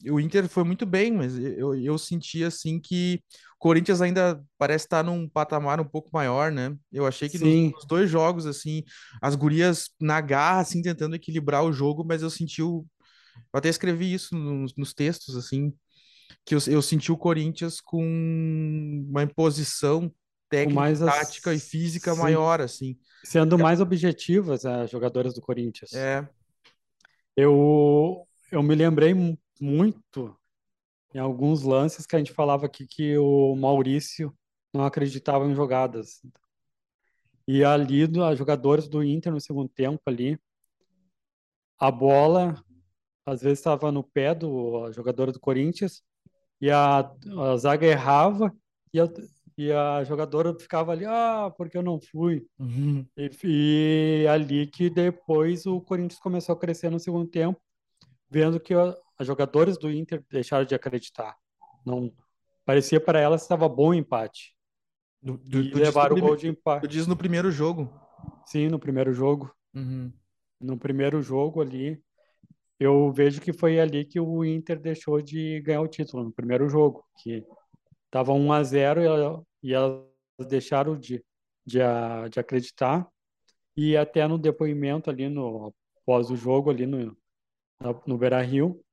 [0.05, 3.19] o Inter foi muito bem, mas eu, eu senti assim que
[3.55, 6.75] o Corinthians ainda parece estar num patamar um pouco maior, né?
[6.91, 8.83] Eu achei que nos, nos, dois jogos, assim,
[9.21, 12.85] as gurias na garra, assim, tentando equilibrar o jogo, mas eu senti o.
[13.53, 15.73] Eu até escrevi isso nos, nos textos, assim,
[16.45, 18.03] que eu, eu senti o Corinthians com
[19.09, 20.11] uma imposição
[20.49, 21.63] técnica, mais tática as...
[21.63, 22.19] e física Sim.
[22.19, 22.97] maior, assim.
[23.23, 23.61] Sendo é...
[23.61, 25.93] mais objetivas as jogadoras do Corinthians.
[25.93, 26.27] É.
[27.35, 29.13] Eu, eu me lembrei
[29.59, 30.37] muito
[31.13, 34.35] em alguns lances que a gente falava aqui que o Maurício
[34.73, 36.21] não acreditava em jogadas.
[37.47, 40.37] E ali, os jogadores do Inter no segundo tempo ali,
[41.79, 42.61] a bola
[43.25, 46.01] às vezes estava no pé do jogador do Corinthians
[46.61, 48.55] e a, a zaga errava
[48.93, 48.99] e
[49.57, 52.45] e a jogadora ficava ali, ah, porque eu não fui.
[52.59, 53.03] Uhum.
[53.17, 57.59] E, e ali que depois o Corinthians começou a crescer no segundo tempo,
[58.29, 58.73] vendo que
[59.19, 61.37] os jogadores do Inter deixaram de acreditar.
[61.85, 62.13] Não
[62.65, 64.55] parecia para elas que estava bom o empate.
[65.21, 66.87] Do, do, e levaram o gol de empate.
[66.87, 67.91] Tu diz no primeiro jogo?
[68.45, 69.53] Sim, no primeiro jogo.
[69.73, 70.11] Uhum.
[70.59, 72.01] No primeiro jogo ali,
[72.79, 76.69] eu vejo que foi ali que o Inter deixou de ganhar o título, no primeiro
[76.69, 77.43] jogo, que
[78.05, 80.03] estava 1 a 0 e elas
[80.47, 81.23] deixaram de,
[81.65, 81.79] de,
[82.31, 83.07] de acreditar.
[83.75, 87.15] E até no depoimento ali, no, após o jogo, ali no,
[88.05, 88.83] no Beira-Rio,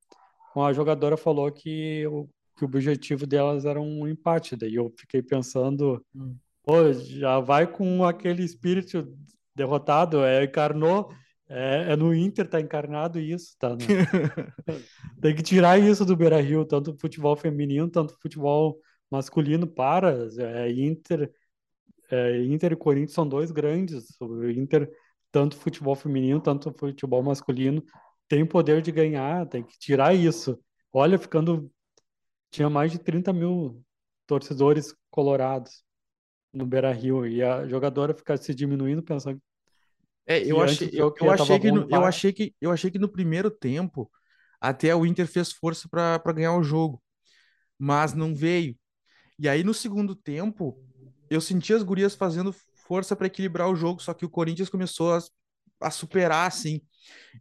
[0.63, 4.57] a jogadora falou que o, que o objetivo delas era um empate.
[4.57, 6.37] Daí eu fiquei pensando, hum.
[6.63, 9.07] pô, já vai com aquele espírito
[9.55, 11.11] derrotado, é, encarnou,
[11.49, 13.71] é, é no Inter, tá encarnado isso, tá?
[13.71, 13.77] Né?
[15.21, 18.79] Tem que tirar isso do Beira-Rio, tanto futebol feminino, tanto futebol
[19.11, 21.31] masculino para, é, Inter,
[22.11, 24.91] é, Inter e Corinthians são dois grandes, o Inter,
[25.31, 27.83] tanto futebol feminino, tanto futebol masculino,
[28.29, 30.59] tem poder de ganhar, tem que tirar isso.
[30.93, 31.71] Olha, ficando.
[32.51, 33.83] Tinha mais de 30 mil
[34.27, 35.85] torcedores colorados
[36.53, 39.41] no Beira Rio e a jogadora ficar se diminuindo pensando.
[40.27, 43.09] É, eu achei, eu, eu achei que no, eu achei que eu achei que no
[43.09, 44.11] primeiro tempo
[44.61, 47.03] até o Inter fez força para ganhar o jogo,
[47.79, 48.77] mas não veio.
[49.39, 50.81] E aí no segundo tempo
[51.29, 55.13] eu senti as gurias fazendo força para equilibrar o jogo, só que o Corinthians começou
[55.13, 55.19] a,
[55.87, 56.81] a superar assim.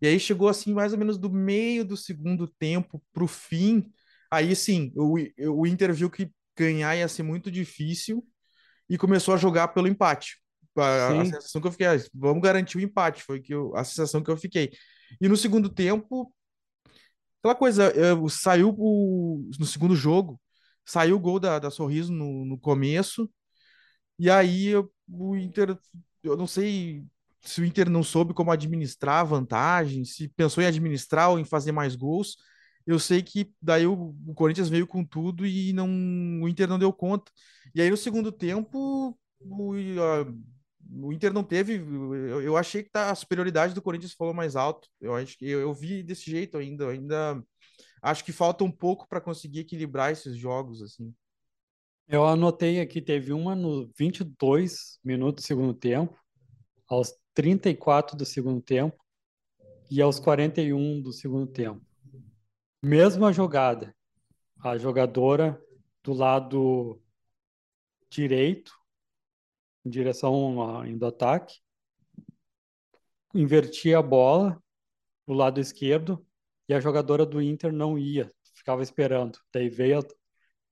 [0.01, 3.91] E aí chegou assim, mais ou menos do meio do segundo tempo para o fim.
[4.31, 5.15] Aí sim, o,
[5.51, 8.25] o Inter viu que ganhar ia ser muito difícil
[8.89, 10.37] e começou a jogar pelo empate.
[10.75, 13.83] A, a sensação que eu fiquei, ah, vamos garantir o empate, foi que eu, a
[13.83, 14.71] sensação que eu fiquei.
[15.21, 16.33] E no segundo tempo,
[17.39, 20.41] aquela coisa, eu, saiu o, no segundo jogo,
[20.85, 23.29] saiu o gol da, da Sorriso no, no começo,
[24.17, 25.77] e aí eu, o Inter,
[26.23, 27.03] eu não sei
[27.43, 31.45] se o Inter não soube como administrar a vantagem, se pensou em administrar ou em
[31.45, 32.37] fazer mais gols.
[32.85, 35.87] Eu sei que daí o, o Corinthians veio com tudo e não
[36.41, 37.31] o Inter não deu conta.
[37.75, 40.25] E aí no segundo tempo o, a,
[41.01, 41.75] o Inter não teve.
[41.75, 44.87] Eu, eu, achei que tá, a superioridade do Corinthians falou mais alto.
[44.99, 46.89] Eu acho que eu, eu vi desse jeito ainda.
[46.89, 47.43] ainda
[48.01, 51.13] acho que falta um pouco para conseguir equilibrar esses jogos assim.
[52.07, 56.17] Eu anotei aqui, teve uma no 22 minutos do segundo tempo,
[56.87, 59.03] aos 34 do segundo tempo
[59.89, 61.85] e aos 41 do segundo tempo.
[62.81, 63.95] Mesma jogada.
[64.59, 65.61] A jogadora
[66.03, 67.01] do lado
[68.09, 68.73] direito,
[69.85, 71.59] em direção indo ataque,
[73.33, 74.61] invertia a bola
[75.27, 76.25] do lado esquerdo
[76.67, 79.39] e a jogadora do Inter não ia, ficava esperando.
[79.51, 80.01] Daí veio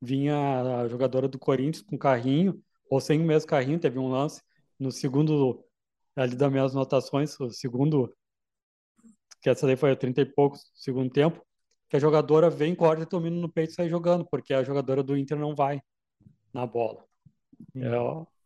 [0.02, 4.42] vinha a jogadora do Corinthians com carrinho, ou sem o mesmo carrinho, teve um lance
[4.80, 5.64] no segundo
[6.16, 8.14] ali das minhas anotações, o segundo,
[9.42, 11.44] que essa daí foi a 30 e poucos segundo tempo,
[11.90, 15.18] que a jogadora vem, corta, domina no peito e sai jogando, porque a jogadora do
[15.18, 15.82] Inter não vai
[16.54, 17.04] na bola.
[17.76, 17.96] É,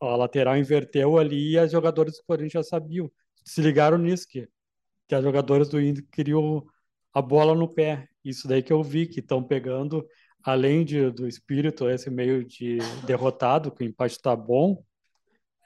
[0.02, 3.12] a lateral inverteu ali e as jogadoras do Corinthians já sabiam,
[3.44, 4.48] se ligaram nisso, que,
[5.08, 6.66] que as jogadoras do Inter queriam
[7.14, 8.08] a bola no pé.
[8.24, 10.06] Isso daí que eu vi, que estão pegando,
[10.44, 14.84] além de, do espírito, esse meio de derrotado, que o empate está bom,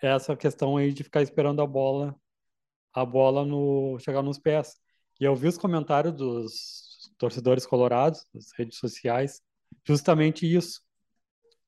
[0.02, 2.16] essa questão aí de ficar esperando a bola,
[2.94, 4.80] a bola no chegar nos pés.
[5.20, 9.42] E eu vi os comentários dos torcedores colorados, das redes sociais,
[9.86, 10.82] justamente isso.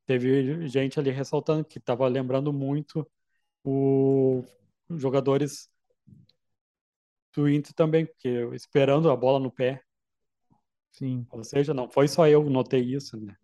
[0.06, 3.10] Teve gente ali ressaltando que estava lembrando muito
[3.64, 4.46] os
[4.90, 5.70] jogadores
[7.34, 9.82] do Inter também, porque esperando a bola no pé.
[10.92, 11.26] Sim.
[11.30, 13.36] Ou seja, não foi só eu que notei isso, né?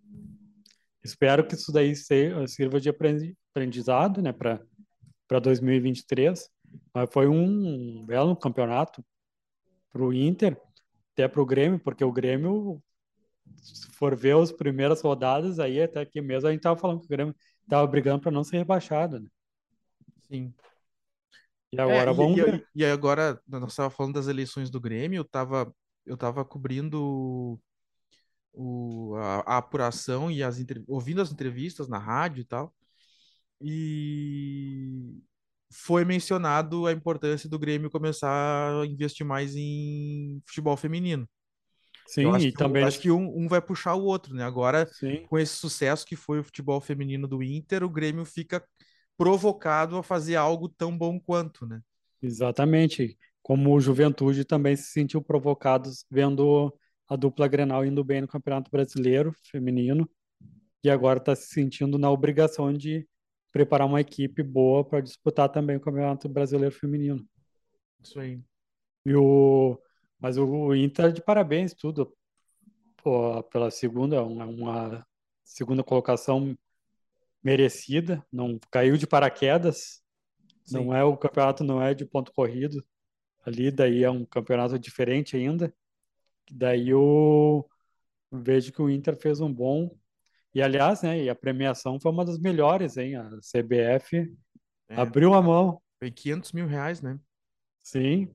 [1.04, 4.62] Espero que isso daí sirva de aprendizado, né, para
[5.28, 6.50] para 2023,
[6.94, 9.04] mas foi um belo campeonato
[9.92, 10.60] para o Inter,
[11.14, 12.82] até para o Grêmio, porque o Grêmio,
[13.58, 17.06] se for ver as primeiras rodadas, aí até aqui mesmo a gente estava falando que
[17.06, 19.20] o Grêmio estava brigando para não ser rebaixado.
[19.20, 19.30] Né?
[20.24, 20.54] Sim.
[21.72, 22.68] E agora é, vamos e, ver.
[22.74, 25.74] E, agora, nós estávamos falando das eleições do Grêmio, eu estava
[26.06, 27.60] eu tava cobrindo
[28.54, 32.74] o, a, a apuração e as ouvindo as entrevistas na rádio e tal
[33.62, 35.22] e
[35.72, 41.28] foi mencionado a importância do Grêmio começar a investir mais em futebol feminino.
[42.08, 42.84] Sim, e também.
[42.84, 44.44] Um, acho que um, um, vai puxar o outro, né?
[44.44, 45.26] Agora, Sim.
[45.28, 48.64] com esse sucesso que foi o futebol feminino do Inter, o Grêmio fica
[49.18, 51.82] provocado a fazer algo tão bom quanto, né?
[52.22, 53.18] Exatamente.
[53.42, 56.74] Como o Juventude também se sentiu provocado vendo
[57.10, 60.10] a dupla Grenal indo bem no Campeonato Brasileiro feminino
[60.84, 63.08] e agora está se sentindo na obrigação de
[63.52, 67.26] preparar uma equipe boa para disputar também o Campeonato Brasileiro Feminino.
[68.04, 68.42] Isso aí.
[69.06, 69.80] E o,
[70.20, 72.14] mas o Inter de parabéns, tudo.
[72.98, 75.08] Pô, pela segunda, uma, uma
[75.44, 76.58] segunda colocação
[77.44, 80.02] merecida, não caiu de paraquedas.
[80.66, 80.76] Sim.
[80.76, 82.86] Não é o campeonato não é de ponto corrido.
[83.46, 85.74] Ali daí é um campeonato diferente ainda.
[86.52, 87.66] Daí eu
[88.32, 89.90] vejo que o Inter fez um bom
[90.58, 93.16] e aliás, né, e a premiação foi uma das melhores, hein?
[93.16, 94.36] A CBF
[94.90, 94.96] é.
[94.96, 95.80] abriu a mão.
[96.00, 97.20] Foi 500 mil reais, né?
[97.84, 98.34] Sim.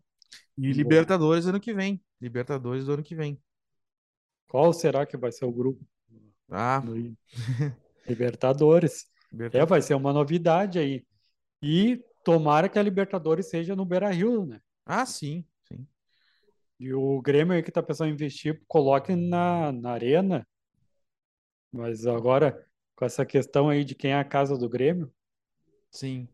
[0.57, 2.01] E Libertadores ano que vem.
[2.21, 3.43] Libertadores do ano que vem.
[4.47, 5.85] Qual será que vai ser o grupo?
[6.49, 6.81] Ah.
[8.07, 9.11] Libertadores.
[9.33, 9.61] Libertadores.
[9.61, 11.05] É, vai ser uma novidade aí.
[11.61, 14.61] E tomara que a Libertadores seja no Beira Rio, né?
[14.87, 15.85] Ah, sim, sim.
[16.79, 20.47] E o Grêmio aí que tá pensando em investir, coloque na, na arena.
[21.73, 25.11] Mas agora, com essa questão aí de quem é a casa do Grêmio.
[25.91, 26.29] Sim.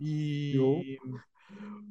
[0.00, 0.54] E.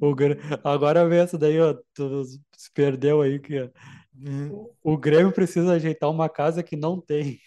[0.00, 0.14] o,
[0.62, 1.74] agora vê essa daí, ó.
[1.94, 2.24] Tu
[2.56, 3.70] se perdeu aí que.
[4.16, 4.66] Hum.
[4.82, 7.40] O Grêmio precisa ajeitar uma casa que não tem.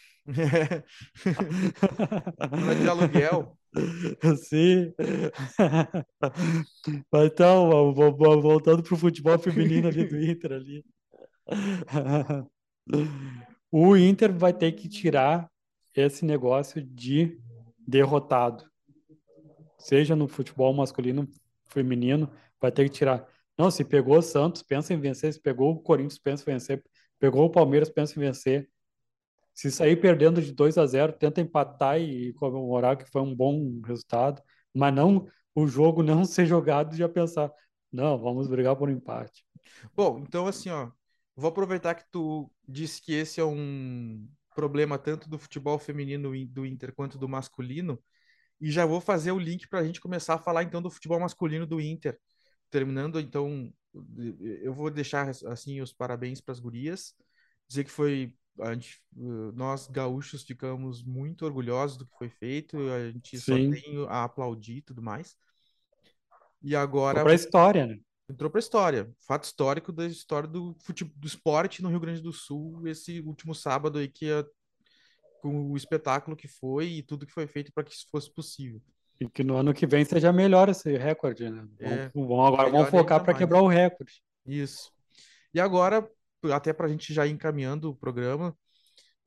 [2.69, 3.57] É de aluguel.
[4.43, 4.93] Sim.
[7.11, 10.85] Mas então, voltando para o futebol feminino ali do Inter ali.
[13.71, 15.49] O Inter vai ter que tirar
[15.93, 17.39] esse negócio de
[17.77, 18.69] derrotado.
[19.77, 21.27] Seja no futebol masculino,
[21.69, 23.27] feminino, vai ter que tirar.
[23.57, 25.33] Não, se pegou o Santos, pensa em vencer.
[25.33, 26.83] Se pegou o Corinthians, pensa em vencer.
[27.19, 28.69] Pegou o Palmeiras, pensa em vencer.
[29.53, 33.81] Se sair perdendo de 2 a 0, tenta empatar e comemorar que foi um bom
[33.83, 34.41] resultado,
[34.71, 37.51] mas não o jogo não ser jogado e já pensar,
[37.91, 39.43] não, vamos brigar por um empate.
[39.95, 40.91] Bom, então assim, ó,
[41.37, 46.65] vou aproveitar que tu disse que esse é um problema tanto do futebol feminino do
[46.65, 48.01] Inter quanto do masculino,
[48.59, 51.19] e já vou fazer o link para a gente começar a falar então do futebol
[51.19, 52.19] masculino do Inter.
[52.71, 53.71] Terminando, então,
[54.63, 57.13] eu vou deixar assim os parabéns para as gurias,
[57.67, 58.33] dizer que foi
[58.73, 58.99] gente,
[59.53, 63.45] nós gaúchos ficamos muito orgulhosos do que foi feito, a gente Sim.
[63.45, 65.37] só tem a aplaudir e tudo mais.
[66.63, 67.19] E agora.
[67.19, 67.99] Entrou pra história, né?
[68.29, 69.09] Entrou pra história.
[69.25, 73.55] Fato histórico da história do, futebol, do esporte no Rio Grande do Sul, esse último
[73.55, 74.45] sábado aí, que é,
[75.41, 78.81] com o espetáculo que foi e tudo que foi feito para que isso fosse possível.
[79.19, 81.65] E que no ano que vem seja melhor esse recorde, né?
[81.79, 84.21] É, vamos, agora vamos focar para quebrar o recorde.
[84.45, 84.91] Isso.
[85.53, 86.07] E agora,
[86.53, 88.55] até para a gente já ir encaminhando o programa,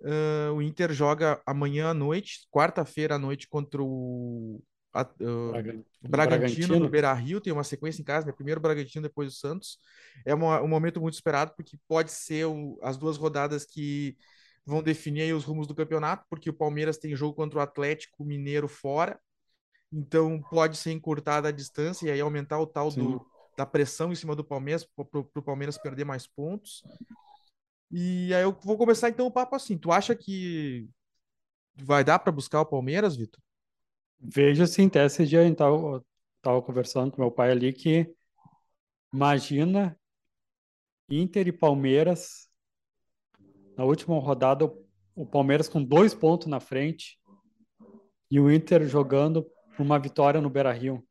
[0.01, 4.63] uh, o Inter joga amanhã à noite, quarta-feira à noite, contra o,
[4.93, 7.41] a, uh, Bragantino, Bragantino, no Beira Rio.
[7.41, 8.33] Tem uma sequência em casa, né?
[8.33, 9.79] Primeiro o Bragantino, depois o Santos.
[10.25, 14.17] É uma, um momento muito esperado, porque pode ser o, as duas rodadas que
[14.65, 18.69] vão definir os rumos do campeonato, porque o Palmeiras tem jogo contra o Atlético Mineiro
[18.69, 19.19] fora.
[19.93, 23.27] Então pode ser encurtada a distância e aí aumentar o tal do,
[23.57, 26.83] da pressão em cima do Palmeiras, para o Palmeiras perder mais pontos.
[27.91, 29.77] E aí eu vou começar então o papo assim.
[29.77, 30.89] Tu acha que
[31.75, 33.43] vai dar para buscar o Palmeiras, Vitor?
[34.21, 36.05] Veja assim, até esse dia a gente tava,
[36.43, 38.15] tava conversando com meu pai ali que
[39.13, 39.99] imagina
[41.09, 42.49] Inter e Palmeiras
[43.77, 44.71] na última rodada
[45.15, 47.19] o Palmeiras com dois pontos na frente
[48.31, 51.03] e o Inter jogando uma vitória no Beira-Rio.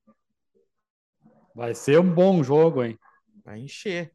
[1.55, 2.97] Vai ser um bom jogo, hein?
[3.43, 4.13] Vai encher.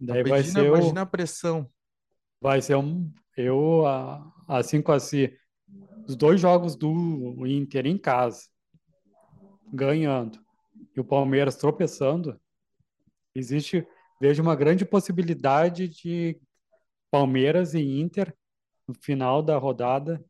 [0.00, 1.02] Daí imagina, vai ser imagina o...
[1.02, 1.70] a pressão.
[2.40, 3.12] Vai ser um.
[3.36, 3.84] Eu,
[4.48, 5.28] assim com assim,
[6.06, 8.42] os dois jogos do Inter em casa,
[9.72, 10.38] ganhando,
[10.94, 12.38] e o Palmeiras tropeçando,
[13.34, 13.86] existe,
[14.20, 16.38] vejo uma grande possibilidade de
[17.10, 18.34] Palmeiras e Inter
[18.86, 20.22] no final da rodada,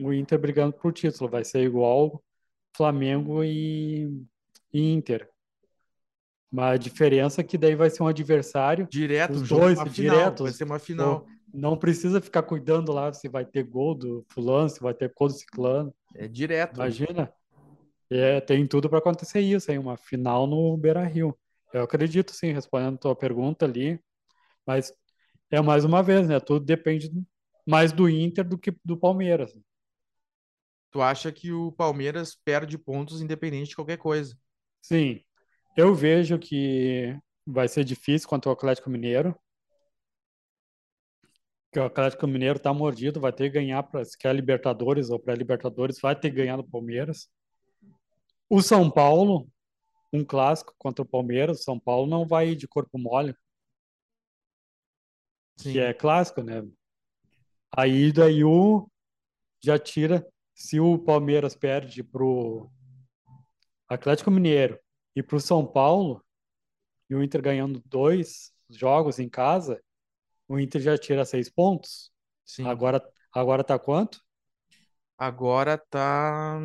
[0.00, 1.30] o Inter brigando por título.
[1.30, 2.22] Vai ser igual
[2.76, 4.08] Flamengo e,
[4.72, 5.28] e Inter.
[6.50, 8.86] Mas a diferença é que daí vai ser um adversário.
[8.90, 10.44] Direto, os dois, direto.
[10.44, 11.26] Vai ser uma final.
[11.52, 15.28] Não precisa ficar cuidando lá se vai ter gol do fulano, se vai ter gol
[15.28, 15.94] do ciclano.
[16.14, 16.76] É direto.
[16.76, 17.32] Imagina.
[18.10, 19.78] É, tem tudo para acontecer isso, hein?
[19.78, 21.36] Uma final no Beira-Rio.
[21.72, 24.00] Eu acredito, sim, respondendo a tua pergunta ali.
[24.66, 24.92] Mas
[25.50, 26.40] é mais uma vez, né?
[26.40, 27.10] Tudo depende
[27.66, 29.54] mais do Inter do que do Palmeiras.
[30.90, 34.34] Tu acha que o Palmeiras perde pontos independente de qualquer coisa?
[34.80, 35.22] Sim.
[35.76, 37.14] Eu vejo que
[37.46, 39.38] vai ser difícil contra o Atlético Mineiro.
[41.70, 45.18] Que o Atlético Mineiro tá mordido, vai ter que ganhar para se quer Libertadores ou
[45.18, 47.28] para Libertadores, vai ter que ganhar do Palmeiras.
[48.48, 49.46] O São Paulo,
[50.12, 53.34] um clássico contra o Palmeiras, o São Paulo não vai ir de corpo mole.
[55.58, 55.72] Sim.
[55.72, 56.66] Que é clássico, né?
[57.76, 58.88] Aí daí o
[59.62, 62.70] já tira se o Palmeiras perde pro
[63.88, 64.78] Atlético Mineiro
[65.14, 66.24] e pro São Paulo,
[67.10, 69.82] e o Inter ganhando dois jogos em casa,
[70.48, 72.10] o Inter já tira seis pontos.
[72.44, 72.66] Sim.
[72.66, 74.20] Agora, agora tá quanto?
[75.16, 76.58] Agora tá.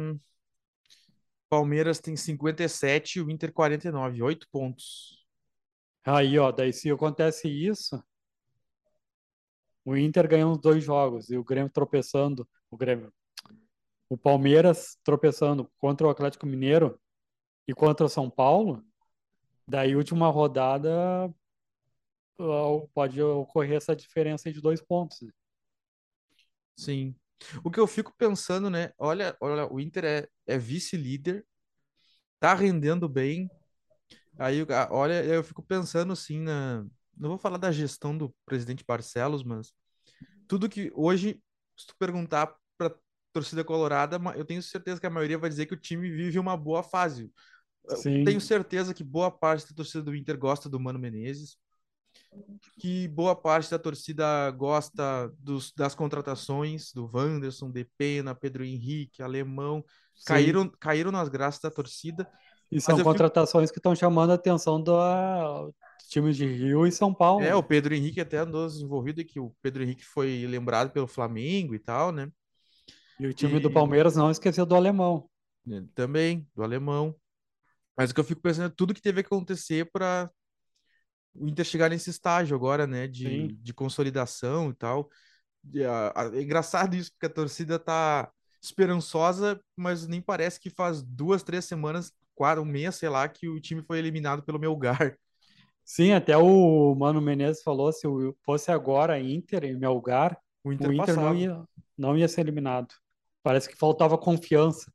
[1.49, 5.23] Palmeiras tem 57 e o Inter 49, 8 pontos.
[6.05, 8.03] Aí, ó, daí se acontece isso,
[9.85, 13.13] o Inter ganhando os dois jogos e o Grêmio tropeçando, o Grêmio,
[14.09, 16.99] o Palmeiras tropeçando contra o Atlético Mineiro
[17.67, 18.83] e contra o São Paulo,
[19.67, 21.33] daí última rodada
[22.93, 25.19] pode ocorrer essa diferença de dois pontos.
[26.75, 27.15] Sim.
[27.63, 28.91] O que eu fico pensando, né?
[28.97, 31.45] Olha, olha, o Inter é, é vice-líder,
[32.39, 33.49] tá rendendo bem.
[34.37, 36.85] Aí, olha, eu fico pensando assim na.
[37.15, 39.71] Não vou falar da gestão do presidente Barcelos, mas
[40.47, 41.41] tudo que hoje,
[41.77, 42.95] se tu perguntar pra
[43.31, 46.57] torcida colorada, eu tenho certeza que a maioria vai dizer que o time vive uma
[46.57, 47.31] boa fase.
[47.97, 48.23] Sim.
[48.23, 51.57] Tenho certeza que boa parte da torcida do Inter gosta do Mano Menezes
[52.79, 59.21] que boa parte da torcida gosta dos, das contratações do Wanderson, De Pena, Pedro Henrique,
[59.21, 59.83] Alemão,
[60.25, 62.27] caíram, caíram nas graças da torcida.
[62.71, 63.73] E são contratações fico...
[63.73, 65.73] que estão chamando a atenção do
[66.09, 67.43] time de Rio e São Paulo.
[67.43, 71.07] É, o Pedro Henrique até andou desenvolvido e que o Pedro Henrique foi lembrado pelo
[71.07, 72.31] Flamengo e tal, né?
[73.19, 73.59] E o time e...
[73.59, 75.29] do Palmeiras não esqueceu do Alemão.
[75.69, 77.15] É, também, do Alemão.
[77.95, 80.29] Mas o que eu fico pensando é tudo que teve que acontecer para
[81.35, 85.09] o Inter chegar nesse estágio agora, né, de, de consolidação e tal.
[86.15, 88.31] A, é engraçado isso, porque a torcida tá
[88.61, 93.47] esperançosa, mas nem parece que faz duas, três semanas, quatro, um mês, sei lá, que
[93.47, 95.17] o time foi eliminado pelo Melgar.
[95.83, 98.07] Sim, até o Mano Menezes falou, se
[98.45, 101.63] fosse agora Inter e Melgar, o Inter, o Inter não, ia,
[101.97, 102.93] não ia ser eliminado.
[103.41, 104.91] Parece que faltava confiança.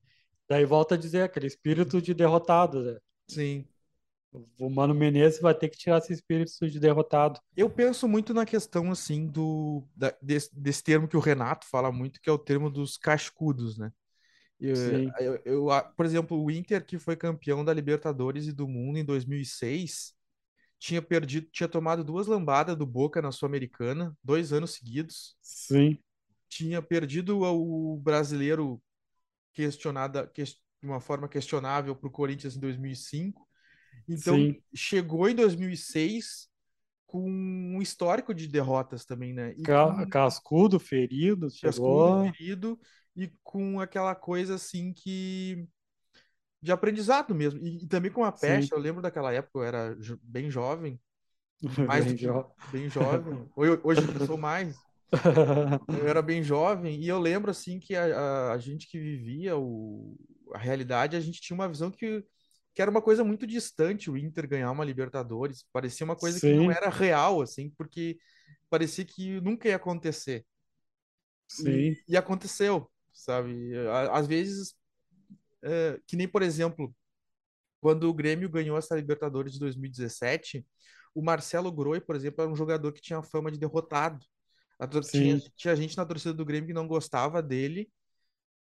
[0.49, 2.99] Daí volta a dizer, aquele espírito de derrotado, né?
[3.29, 3.67] Sim.
[4.59, 7.41] O Mano Menezes vai ter que tirar esse espírito de derrotado.
[7.57, 11.91] Eu penso muito na questão, assim, do da, desse, desse, termo que o Renato fala
[11.91, 13.93] muito, que é o termo dos cascudos, né?
[14.61, 14.75] Eu,
[15.21, 15.67] eu, eu,
[15.97, 20.15] por exemplo, o Inter, que foi campeão da Libertadores e do Mundo em 2006,
[20.79, 25.37] tinha perdido, tinha tomado duas lambadas do Boca na Sul-Americana, dois anos seguidos.
[25.41, 25.99] Sim.
[26.49, 28.83] Tinha perdido o brasileiro
[29.53, 33.48] questionada, que, de uma forma questionável para o Corinthians em 2005
[34.09, 34.61] então, Sim.
[34.75, 36.49] chegou em 2006
[37.07, 39.55] com um histórico de derrotas também, né?
[39.57, 39.63] E.
[40.11, 42.13] Cascudo, ferido, chegou.
[42.13, 42.81] Cascudo, ferido,
[43.17, 45.67] e com aquela coisa assim que.
[46.61, 47.61] de aprendizado mesmo.
[47.61, 48.75] E, e também com a peste, Sim.
[48.75, 51.01] eu lembro daquela época, eu era jo bem jovem.
[51.89, 52.45] Mais bem, jo...
[52.71, 53.49] bem jovem.
[53.57, 54.77] Hoje, hoje eu sou mais.
[55.89, 59.57] Eu era bem jovem e eu lembro assim que a, a, a gente que vivia
[59.57, 60.15] o,
[60.53, 62.23] a realidade, a gente tinha uma visão que
[62.79, 65.67] que era uma coisa muito distante o Inter ganhar uma Libertadores.
[65.73, 66.47] Parecia uma coisa Sim.
[66.47, 68.17] que não era real, assim, porque
[68.71, 70.47] parecia que nunca ia acontecer.
[71.49, 71.71] Sim.
[71.71, 73.73] E, e aconteceu, sabe?
[74.13, 74.77] Às vezes,
[75.61, 76.95] é, que nem, por exemplo,
[77.81, 80.65] quando o Grêmio ganhou essa Libertadores de 2017,
[81.13, 84.25] o Marcelo Groi, por exemplo, era um jogador que tinha fama de derrotado.
[85.11, 87.91] Tinha, tinha gente na torcida do Grêmio que não gostava dele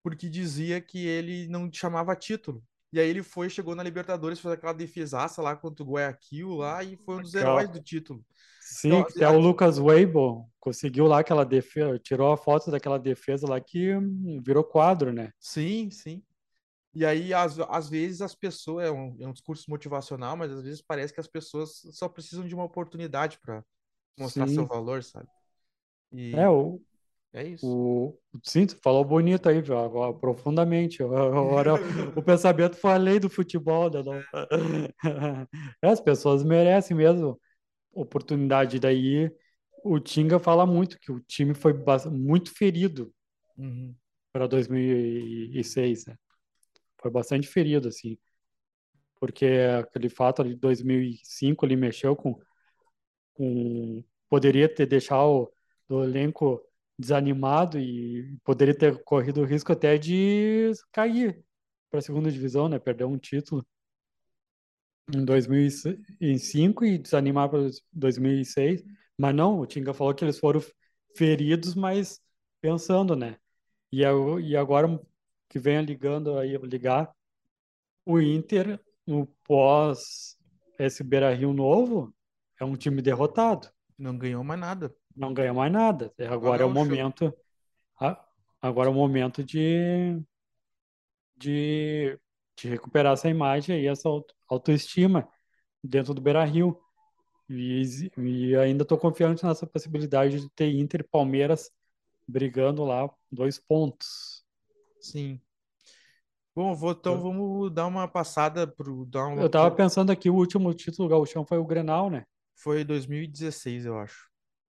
[0.01, 2.63] porque dizia que ele não chamava título.
[2.95, 6.81] E aí ele foi, chegou na Libertadores, fez aquela defesaça lá contra o Guayaquil lá
[6.81, 8.25] e foi um dos heróis do título.
[8.61, 13.49] Sim, então, até o Lucas Weibo conseguiu lá aquela defesa, tirou a foto daquela defesa
[13.49, 15.33] lá que hum, virou quadro, né?
[15.37, 16.23] Sim, sim.
[16.93, 20.63] E aí, às, às vezes, as pessoas, é um, é um discurso motivacional, mas às
[20.63, 23.61] vezes parece que as pessoas só precisam de uma oportunidade para
[24.17, 24.55] mostrar sim.
[24.55, 25.27] seu valor, sabe?
[26.13, 26.33] E...
[26.33, 26.81] É, o,
[27.35, 27.67] é isso.
[27.67, 31.03] O, sim, tu falou bonito aí, agora, profundamente.
[31.03, 31.73] Agora
[32.15, 33.89] o pensamento foi além do futebol.
[33.89, 34.23] Né?
[35.83, 37.39] É, as pessoas merecem mesmo
[37.91, 38.79] oportunidade.
[38.79, 39.29] Daí
[39.83, 41.73] o Tinga fala muito que o time foi
[42.09, 43.13] muito ferido
[43.57, 43.93] uhum.
[44.31, 46.05] para 2006.
[46.05, 46.15] Né?
[47.01, 48.17] Foi bastante ferido, assim.
[49.19, 49.45] Porque
[49.79, 52.39] aquele fato de 2005 ele mexeu com,
[53.33, 55.51] com poderia ter deixado
[55.89, 56.64] o elenco
[56.97, 61.43] desanimado e poderia ter corrido o risco até de cair
[61.89, 62.79] para a segunda divisão, né?
[62.79, 63.65] Perder um título
[65.13, 68.83] em 2005 e desanimar para 2006.
[69.17, 70.61] Mas não, o Tinga falou que eles foram
[71.15, 72.21] feridos, mas
[72.61, 73.37] pensando, né?
[73.91, 74.99] E, e agora
[75.49, 77.13] que venha ligando aí, ligar
[78.05, 80.37] o Inter no pós
[80.77, 82.13] esse Beira Rio novo
[82.59, 83.69] é um time derrotado.
[83.97, 86.13] Não ganhou mais nada não ganha mais nada.
[86.29, 87.33] Agora é o momento.
[88.61, 90.19] Agora é o momento de,
[91.37, 92.19] de,
[92.57, 94.09] de recuperar essa imagem e essa
[94.47, 95.27] autoestima
[95.83, 96.79] dentro do Beira-Rio.
[97.47, 97.83] E,
[98.17, 101.71] e ainda estou confiante nessa possibilidade de ter Inter e Palmeiras
[102.27, 104.43] brigando lá dois pontos.
[104.99, 105.39] Sim.
[106.55, 109.05] Bom, vou, então vamos dar uma passada pro.
[109.05, 109.41] Dar uma...
[109.41, 112.25] Eu tava pensando aqui, o último título do Gauchão foi o Grenal, né?
[112.55, 114.29] Foi 2016, eu acho.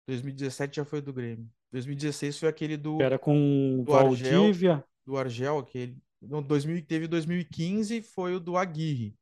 [0.10, 1.48] 2017 já foi do Grêmio.
[1.72, 3.02] 2016 foi aquele do.
[3.02, 4.74] Era com do Valdívia.
[4.74, 5.98] Argel, do Argel, aquele.
[6.22, 9.16] Não, 2000, teve 2015, foi o do Aguirre.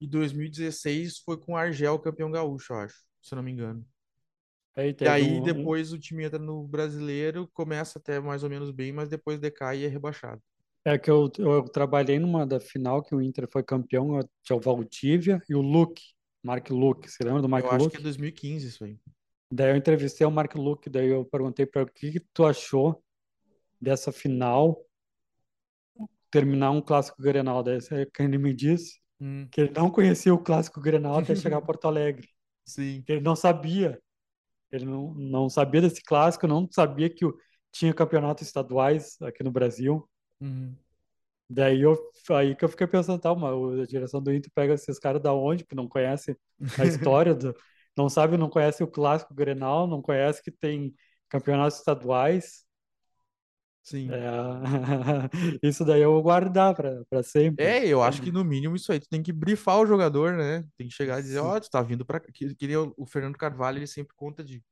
[0.00, 3.86] E 2016 foi com o Argel, campeão gaúcho, eu acho, se eu não me engano.
[4.76, 5.42] Aí, e aí um...
[5.42, 9.78] depois o time entra no brasileiro, começa até mais ou menos bem, mas depois decai
[9.78, 10.42] e é rebaixado.
[10.84, 14.60] É que eu, eu trabalhei numa da final que o Inter foi campeão, tinha o
[14.60, 16.02] Valdívia e o Luke,
[16.42, 17.08] Mark Luke.
[17.08, 17.76] Você lembra do Mark Luke?
[17.76, 18.98] Eu acho que é 2015 isso aí.
[19.54, 23.00] Daí eu entrevistei o Mark Luke, daí eu perguntei para o que, que tu achou
[23.80, 24.84] dessa final
[26.28, 27.62] terminar um clássico Grenal.
[27.62, 27.78] Daí
[28.18, 29.46] ele me disse hum.
[29.52, 32.28] que ele não conhecia o clássico Grenal até chegar a Porto Alegre.
[32.64, 33.04] Sim.
[33.06, 34.00] Que ele não sabia.
[34.72, 37.24] Ele não, não sabia desse clássico, não sabia que
[37.70, 40.10] tinha campeonatos estaduais aqui no Brasil.
[40.40, 40.74] Uhum.
[41.48, 41.96] Daí eu,
[42.30, 45.32] aí que eu fiquei pensando, tá, mas a direção do Inter pega esses caras da
[45.32, 46.36] onde, que não conhece
[46.76, 46.84] a
[47.22, 47.54] história, do,
[47.96, 50.94] não sabe, não conhece o clássico Grenal, não conhece que tem
[51.28, 52.64] campeonatos estaduais.
[53.82, 54.08] Sim.
[54.10, 54.20] É,
[55.62, 57.64] isso daí eu vou guardar para sempre.
[57.64, 60.64] É, eu acho que no mínimo isso aí, tu tem que brifar o jogador, né?
[60.76, 63.36] Tem que chegar e dizer, ó, oh, tu tá vindo para que, que o Fernando
[63.36, 64.64] Carvalho, ele sempre conta de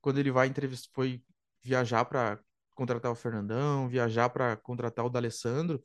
[0.00, 1.22] quando ele vai entrevistar, foi
[1.62, 2.38] viajar para
[2.74, 5.82] contratar o Fernandão, viajar para contratar o D'Alessandro,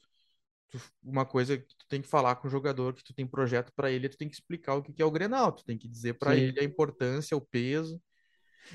[1.01, 4.09] uma coisa que tem que falar com o jogador, que tu tem projeto para ele,
[4.09, 6.59] tu tem que explicar o que é o Grenal, tu tem que dizer para ele
[6.59, 8.01] a importância, o peso.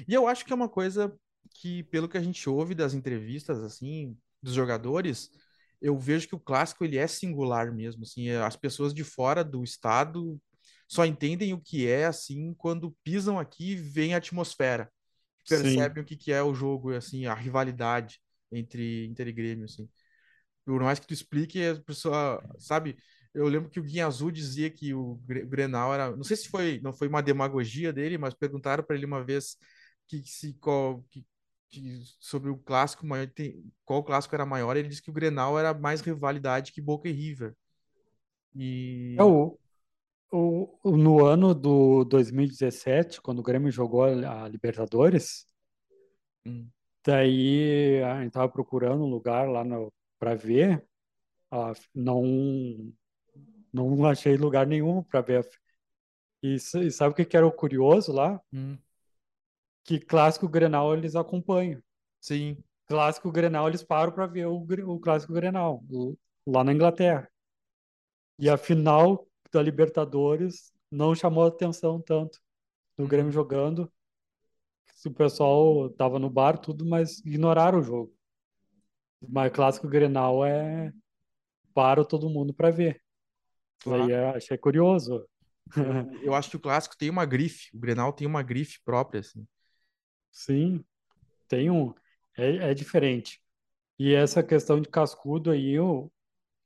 [0.06, 1.14] E eu acho que é uma coisa
[1.54, 5.30] que, pelo que a gente ouve das entrevistas, assim, dos jogadores,
[5.80, 9.62] eu vejo que o clássico ele é singular mesmo, assim, as pessoas de fora do
[9.62, 10.40] estado
[10.86, 14.90] só entendem o que é assim quando pisam aqui e veem a atmosfera
[15.48, 16.00] percebem Sim.
[16.00, 18.20] o que, que é o jogo, assim, a rivalidade
[18.52, 19.88] entre Inter e Grêmio, assim.
[20.72, 22.96] Por mais que tu explique, a pessoa, sabe?
[23.32, 26.80] Eu lembro que o Guinha Azul dizia que o Grenal era, não sei se foi,
[26.82, 29.56] não foi uma demagogia dele, mas perguntaram para ele uma vez
[30.06, 31.24] que se qual, que,
[31.70, 33.30] que, sobre o clássico maior,
[33.84, 37.12] qual clássico era maior, ele disse que o Grenal era mais rivalidade que Boca e
[37.12, 37.54] River.
[38.54, 39.58] E é o,
[40.30, 45.46] o, no ano do 2017, quando o Grêmio jogou a, Libertadores,
[46.46, 46.68] hum.
[47.04, 49.64] daí a gente tava procurando um lugar lá
[50.18, 50.84] para ver,
[51.50, 52.92] ah, não
[53.72, 55.48] não achei lugar nenhum para ver.
[56.42, 58.40] E, e, sabe o que, que era o curioso lá?
[58.52, 58.78] Hum.
[59.84, 61.82] Que clássico Grenal eles acompanham.
[62.20, 62.56] Sim.
[62.86, 65.82] Clássico Grenal eles param para ver o, o clássico Grenal
[66.46, 67.30] lá na Inglaterra.
[68.38, 72.40] E a final da Libertadores não chamou atenção tanto
[72.96, 73.08] do uhum.
[73.08, 73.90] Grêmio jogando.
[75.04, 78.17] O pessoal tava no bar, tudo, mas ignoraram o jogo.
[79.26, 80.92] Mas clássico Grenal é
[81.74, 83.00] para todo mundo para ver.
[83.80, 84.04] Claro.
[84.04, 85.26] Aí é, achei curioso.
[86.22, 89.46] Eu, acho que o clássico tem uma grife, o Grenal tem uma grife própria, assim.
[90.30, 90.84] Sim,
[91.46, 91.94] tem um.
[92.36, 93.40] É, é diferente.
[93.98, 96.10] E essa questão de cascudo aí, o,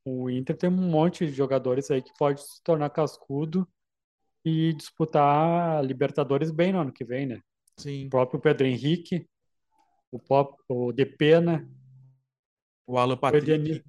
[0.05, 3.67] o Inter tem um monte de jogadores aí que pode se tornar cascudo
[4.45, 7.41] e disputar Libertadores bem no ano que vem, né?
[7.77, 8.07] Sim.
[8.07, 9.27] O próprio Pedro Henrique,
[10.11, 11.67] o, pop, o Depena,
[12.85, 13.83] o Alan Patrick.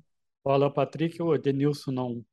[0.45, 2.24] O, Alan Patrick, o Edenilson não,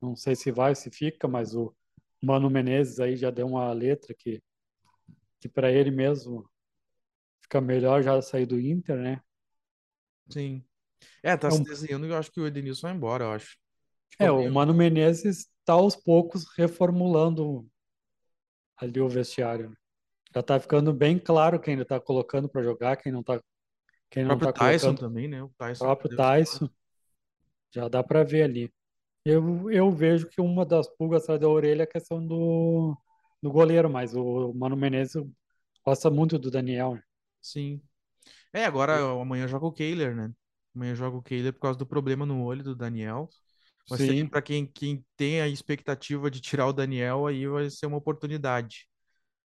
[0.00, 1.74] não sei se vai, se fica, mas o
[2.22, 4.42] Mano Menezes aí já deu uma letra que,
[5.40, 6.48] que para ele mesmo
[7.42, 9.20] fica melhor já sair do Inter, né?
[10.28, 10.64] Sim.
[11.22, 13.58] É, tá é se desenhando e eu acho que o Edenilson vai embora, eu acho.
[14.10, 17.68] Tipo, é, o Mano Menezes tá aos poucos reformulando
[18.76, 19.70] ali o vestiário.
[19.70, 19.76] Né?
[20.34, 23.40] Já tá ficando bem claro quem ele tá colocando para jogar, quem não tá.
[24.10, 25.08] Quem o não próprio tá Tyson colocando.
[25.08, 25.42] também, né?
[25.42, 25.84] O Tyson.
[25.84, 26.68] Próprio Tyson.
[27.74, 28.72] Já dá para ver ali.
[29.24, 32.96] Eu, eu vejo que uma das pulgas atrás da orelha é a questão do,
[33.42, 35.22] do goleiro, mas o Mano Menezes
[35.84, 36.98] gosta muito do Daniel.
[37.42, 37.80] Sim.
[38.52, 40.32] É, agora amanhã joga o Kehler, né?
[40.74, 43.28] Amanhã joga o Kehler por causa do problema no olho do Daniel.
[43.88, 44.00] Mas
[44.30, 48.88] para quem, quem tem a expectativa de tirar o Daniel, aí vai ser uma oportunidade.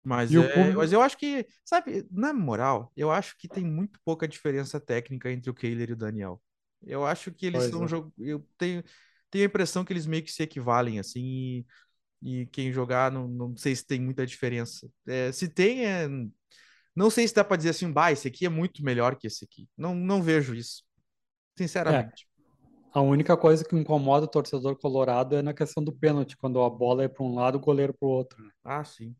[0.05, 4.27] Mas, é, mas eu acho que, sabe, na moral, eu acho que tem muito pouca
[4.27, 6.39] diferença técnica entre o Kehler e o Daniel.
[6.85, 7.87] Eu acho que eles pois são é.
[7.87, 8.13] jogo.
[8.19, 8.83] Eu tenho,
[9.31, 11.65] tenho a impressão que eles meio que se equivalem, assim,
[12.21, 14.87] e, e quem jogar, não, não sei se tem muita diferença.
[15.07, 16.07] É, se tem, é
[16.95, 19.43] Não sei se dá para dizer assim, bah, esse aqui é muito melhor que esse
[19.43, 19.67] aqui.
[19.75, 20.83] Não, não vejo isso.
[21.57, 22.27] Sinceramente.
[22.31, 22.35] É.
[22.93, 26.69] A única coisa que incomoda o torcedor colorado é na questão do pênalti, quando a
[26.69, 28.41] bola é para um lado, o goleiro para o outro.
[28.41, 28.49] Né?
[28.63, 29.13] Ah, sim.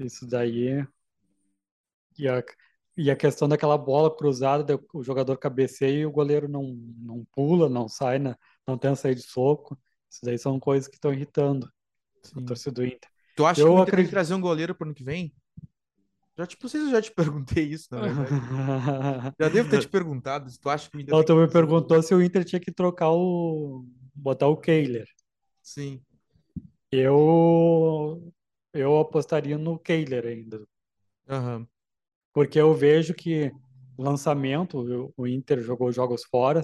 [0.00, 0.84] Isso daí.
[2.18, 2.42] E a,
[2.96, 6.64] e a questão daquela bola cruzada, o jogador cabeceia e o goleiro não,
[6.98, 8.34] não pula, não sai, né?
[8.66, 9.78] não tem a sair de soco.
[10.10, 11.70] Isso daí são coisas que estão irritando
[12.22, 12.40] sim.
[12.40, 13.08] o torcedor Inter.
[13.36, 13.96] Tu acha eu que o Inter acredito...
[13.96, 15.32] tem que trazer um goleiro para o ano que vem?
[16.36, 19.36] Já, tipo, se eu já te perguntei isso, na verdade.
[19.38, 21.14] já devo ter te perguntado se tu acha que o Inter.
[21.14, 23.84] Não, tu me perguntou se o Inter tinha que trocar o.
[24.14, 25.06] botar o Kehler.
[25.62, 26.02] Sim.
[26.90, 28.32] Eu.
[28.72, 30.66] Eu apostaria no Kehler ainda.
[31.28, 31.66] Uhum.
[32.32, 33.52] Porque eu vejo que
[33.98, 36.62] lançamento, o Inter jogou jogos fora,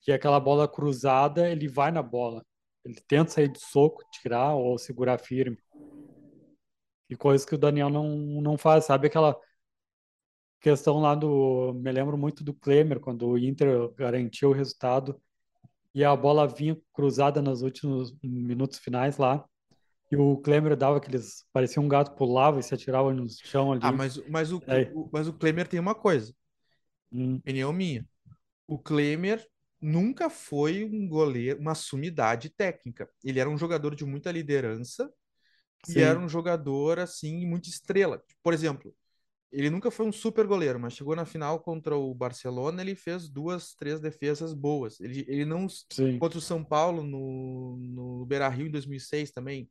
[0.00, 2.44] que aquela bola cruzada, ele vai na bola.
[2.84, 5.58] Ele tenta sair de soco, tirar ou segurar firme.
[7.08, 8.08] E coisas que o Daniel não,
[8.40, 9.06] não faz, sabe?
[9.08, 9.36] Aquela
[10.60, 11.72] questão lá do.
[11.74, 15.20] Me lembro muito do Klemer, quando o Inter garantiu o resultado
[15.94, 19.44] e a bola vinha cruzada nos últimos minutos finais lá.
[20.10, 21.44] E o Klemer dava aqueles.
[21.52, 23.80] Parecia um gato, pulava e se atirava no chão ali.
[23.82, 24.90] Ah, mas, mas, o, é.
[24.94, 26.32] o mas o Klemer tem uma coisa.
[27.12, 27.36] Hum.
[27.36, 28.06] Opinião minha.
[28.66, 29.44] O Klemer
[29.80, 33.08] nunca foi um goleiro, uma sumidade técnica.
[33.22, 35.10] Ele era um jogador de muita liderança
[35.84, 35.98] Sim.
[35.98, 38.22] e era um jogador, assim, muito estrela.
[38.42, 38.94] Por exemplo,
[39.52, 43.28] ele nunca foi um super goleiro, mas chegou na final contra o Barcelona, ele fez
[43.28, 45.00] duas, três defesas boas.
[45.00, 45.66] Ele, ele não.
[45.68, 46.18] Sim.
[46.18, 49.70] Contra o São Paulo no, no Beira Rio em 2006 também.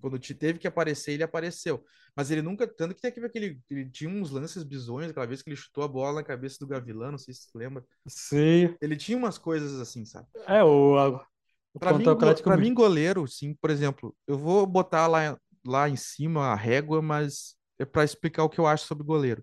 [0.00, 1.84] Quando teve que aparecer, ele apareceu.
[2.14, 2.66] Mas ele nunca.
[2.66, 3.60] Tanto que teve aquele.
[3.70, 6.66] Ele tinha uns lances bizonhos, aquela vez que ele chutou a bola na cabeça do
[6.66, 7.84] Gavilã, não sei se você lembra.
[8.06, 8.74] Sim.
[8.80, 10.28] Ele tinha umas coisas assim, sabe?
[10.46, 10.98] É, o.
[10.98, 11.26] A...
[11.78, 15.36] Para mim, go, mim, goleiro, sim, por exemplo, eu vou botar lá
[15.66, 19.42] lá em cima a régua, mas é para explicar o que eu acho sobre goleiro.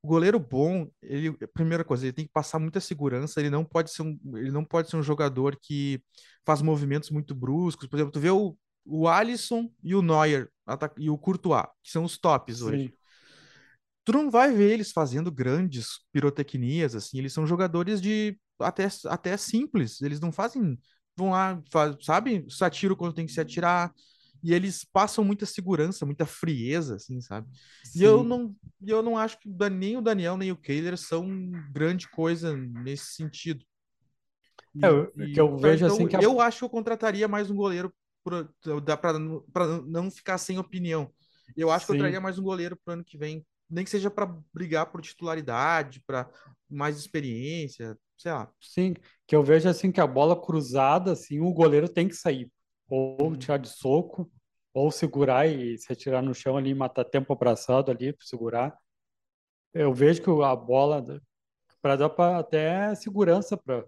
[0.00, 3.90] O goleiro bom, ele, primeira coisa, ele tem que passar muita segurança, ele não pode
[3.90, 6.00] ser um, ele não pode ser um jogador que
[6.46, 7.88] faz movimentos muito bruscos.
[7.88, 10.50] Por exemplo, tu vê o, o Alisson e o Neuer
[10.96, 12.64] e o Courtois, que são os tops Sim.
[12.64, 12.94] hoje.
[14.04, 19.36] Tu não vai ver eles fazendo grandes pirotecnias, assim, eles são jogadores de até, até
[19.36, 20.78] simples, eles não fazem,
[21.16, 23.92] vão lá, faz, sabe, satiro quando tem que se atirar,
[24.42, 27.48] e eles passam muita segurança, muita frieza, assim, sabe?
[27.84, 28.00] Sim.
[28.00, 28.54] E eu não,
[28.86, 33.64] eu não acho que nem o Daniel nem o Kehler são grande coisa nesse sentido.
[34.74, 36.20] E, é, e, que eu vejo então, assim que a...
[36.20, 37.92] eu acho que eu contrataria mais um goleiro
[38.92, 39.18] para
[39.86, 41.10] não ficar sem opinião.
[41.56, 41.92] Eu acho Sim.
[41.92, 44.26] que eu traria mais um goleiro para o ano que vem, nem que seja para
[44.52, 46.28] brigar por titularidade, para
[46.68, 48.50] mais experiência, sei lá.
[48.60, 48.94] Sim,
[49.26, 52.50] que eu vejo assim que a bola cruzada, assim, o goleiro tem que sair
[52.88, 54.30] ou tirar de soco,
[54.72, 58.78] ou segurar e se atirar no chão ali, matar tempo abraçado ali para segurar.
[59.74, 61.04] Eu vejo que a bola
[61.82, 63.84] para dar pra, até segurança para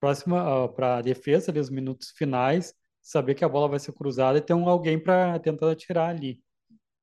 [0.00, 2.74] próxima para a defesa ali os minutos finais,
[3.04, 6.42] saber que a bola vai ser cruzada e ter um, alguém para tentar atirar ali.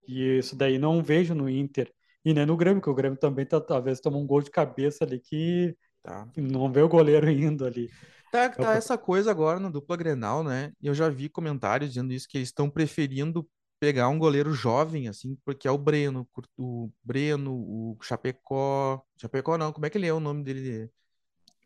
[0.07, 1.93] E isso daí não vejo no Inter
[2.25, 5.03] e nem no Grêmio, que o Grêmio também tá, talvez toma um gol de cabeça
[5.03, 6.27] ali que tá.
[6.35, 7.89] não vê o goleiro indo ali.
[8.31, 10.71] Tá, tá essa coisa agora no dupla Grenal, né?
[10.81, 13.47] Eu já vi comentários dizendo isso, que eles estão preferindo
[13.79, 16.27] pegar um goleiro jovem, assim, porque é o Breno,
[16.57, 19.03] o Breno, o Chapecó.
[19.17, 20.89] Chapecó não, como é que ele é o nome dele?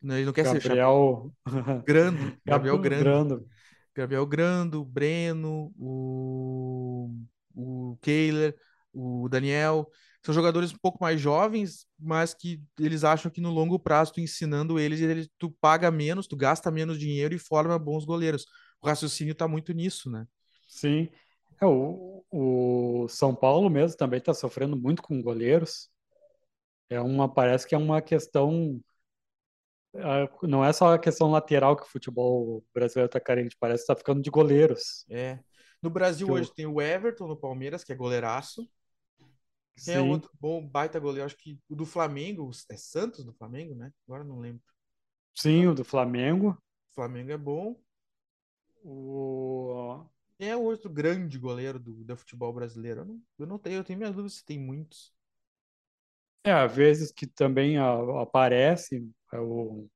[0.01, 1.31] Ele não quer Gabriel...
[1.43, 1.83] ser Chapecó.
[1.85, 2.37] Grando.
[2.45, 3.03] Gabriel Grando.
[3.03, 3.47] Grando.
[3.95, 7.09] Gabriel Grando, o Breno, o,
[7.55, 8.55] o Kehler,
[8.93, 9.89] o Daniel.
[10.23, 14.19] São jogadores um pouco mais jovens, mas que eles acham que no longo prazo, tu
[14.19, 18.45] ensinando eles, tu paga menos, tu gasta menos dinheiro e forma bons goleiros.
[18.81, 20.25] O raciocínio está muito nisso, né?
[20.67, 21.09] Sim.
[21.61, 25.89] É, o, o São Paulo mesmo também está sofrendo muito com goleiros.
[26.89, 28.81] É uma, parece que é uma questão.
[29.95, 33.91] É, não é só a questão lateral que o futebol brasileiro está carente, parece que
[33.91, 35.05] está ficando de goleiros.
[35.09, 35.39] É.
[35.81, 38.67] No Brasil hoje tem o Everton no Palmeiras, que é goleiraço.
[39.83, 41.25] Quem é outro bom baita goleiro?
[41.25, 43.91] Acho que o do Flamengo, é Santos do Flamengo, né?
[44.07, 44.63] Agora não lembro.
[45.35, 46.57] Sim, o do Flamengo.
[46.91, 47.75] O Flamengo é bom.
[48.83, 50.05] O...
[50.37, 53.01] Quem é o outro grande goleiro do, do futebol brasileiro?
[53.01, 55.13] Eu não, eu não tenho, eu tenho minhas dúvidas se tem muitos.
[56.43, 59.87] É, às vezes que também aparece é o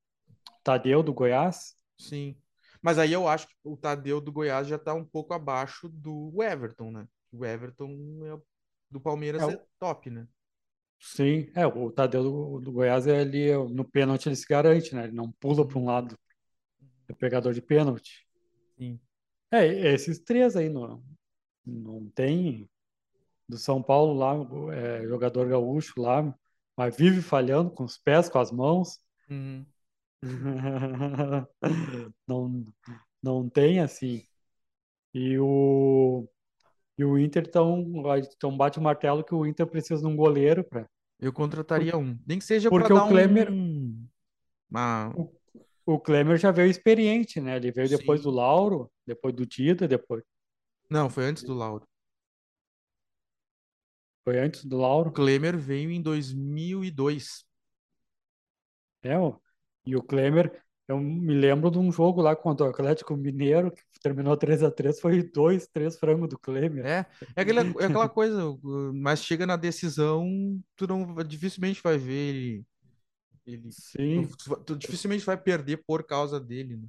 [0.63, 1.75] Tadeu do Goiás.
[1.97, 2.35] Sim.
[2.81, 6.41] Mas aí eu acho que o Tadeu do Goiás já tá um pouco abaixo do
[6.41, 7.07] Everton, né?
[7.31, 7.91] O Everton
[8.23, 8.39] é
[8.89, 10.27] do Palmeiras é, é top, né?
[10.99, 15.05] Sim, é, o Tadeu do, do Goiás é ali, no pênalti ele se garante, né?
[15.05, 16.17] Ele não pula para um lado.
[17.07, 18.27] É pegador de pênalti.
[18.77, 18.99] Sim.
[19.51, 21.03] É, esses três aí não,
[21.65, 22.69] não tem
[23.47, 24.35] do São Paulo lá,
[24.75, 26.33] é, jogador gaúcho lá,
[26.77, 28.99] mas vive falhando com os pés, com as mãos.
[29.29, 29.65] Uhum.
[32.27, 32.65] não,
[33.21, 34.23] não tem assim.
[35.13, 36.27] E o,
[36.97, 37.85] e o Inter então,
[38.35, 40.89] então bate o martelo que o Inter precisa de um goleiro para.
[41.19, 42.17] Eu contrataria um.
[42.25, 44.07] Nem que seja Porque o Klemer, um...
[44.69, 45.13] uma...
[45.15, 45.35] o,
[45.85, 47.57] o Klemer já veio experiente, né?
[47.57, 48.29] Ele veio depois Sim.
[48.29, 50.23] do Lauro, depois do Dida, depois.
[50.89, 51.85] Não, foi antes do Lauro.
[54.23, 55.11] Foi antes do O Lauro.
[55.11, 57.45] Klemer veio em 2002.
[59.03, 59.13] É,
[59.85, 60.51] e o Klemer,
[60.87, 64.71] eu me lembro de um jogo lá contra o Atlético Mineiro, que terminou 3 a
[64.71, 66.85] 3 foi dois, três frangos do Klemer.
[66.85, 68.57] É, é aquela, é aquela coisa,
[68.93, 70.27] mas chega na decisão,
[70.75, 72.65] tu não dificilmente vai ver ele,
[73.45, 74.27] ele Sim.
[74.43, 76.87] tu, tu dificilmente vai perder por causa dele, né?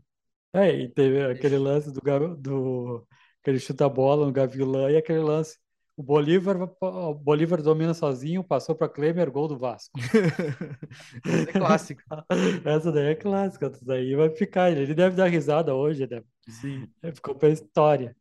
[0.52, 2.00] É, e teve aquele lance do,
[2.36, 3.06] do
[3.42, 5.58] que ele chuta a bola no Gavilã e aquele lance.
[6.00, 9.92] O Bolívar, o Bolívar domina sozinho, passou para Klemer, gol do Vasco.
[11.22, 12.26] Essa é clássica.
[12.64, 14.72] Essa daí é clássica, essa daí vai ficar.
[14.72, 16.22] Ele deve dar risada hoje, né?
[16.48, 18.16] Sim, Ficou pra história.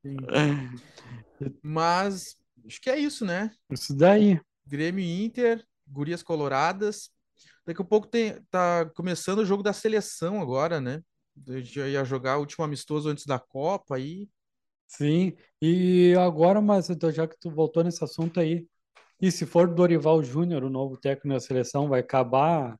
[0.00, 0.16] sim.
[1.62, 2.36] Mas
[2.66, 3.50] acho que é isso, né?
[3.70, 4.40] Isso daí.
[4.66, 7.10] Grêmio Inter, Gurias Coloradas.
[7.66, 11.02] Daqui a pouco tem, tá começando o jogo da seleção agora, né?
[11.46, 14.26] A gente já ia jogar o último amistoso antes da Copa aí.
[14.86, 15.32] Sim.
[15.60, 18.66] E agora, mas então, já que tu voltou nesse assunto aí,
[19.20, 22.78] e se for Dorival Júnior, o novo técnico da seleção, vai acabar o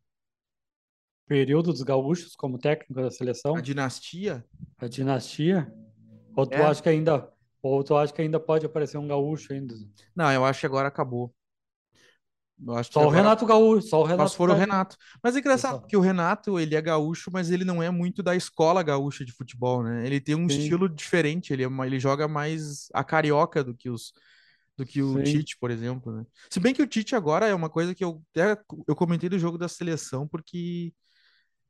[1.27, 3.57] período dos gaúchos como técnico da seleção?
[3.57, 4.45] A dinastia.
[4.79, 5.73] A dinastia?
[6.37, 6.63] Ou tu É.
[6.65, 7.33] acha que ainda,
[7.63, 9.75] ou tu acha que ainda pode aparecer um gaúcho ainda?
[10.15, 11.35] Não, eu acho que agora acabou.
[12.57, 14.37] Que Só o agora- Renato Gaúcho, só o Renato.
[14.37, 14.97] for o Renato.
[15.23, 18.37] Mas é engraçado, porque o Renato, ele é gaúcho, mas ele não é muito da
[18.37, 20.07] escola gaúcha de futebol, né?
[20.07, 20.59] Ele tem um Sim.
[20.59, 24.13] estilo diferente, ele, é uma- ele joga mais a carioca do que os
[24.77, 25.23] do que o Sim.
[25.23, 26.25] Tite, por exemplo, né?
[26.51, 29.39] Se bem que o Tite agora é uma coisa que eu até eu comentei do
[29.39, 30.93] jogo da seleção porque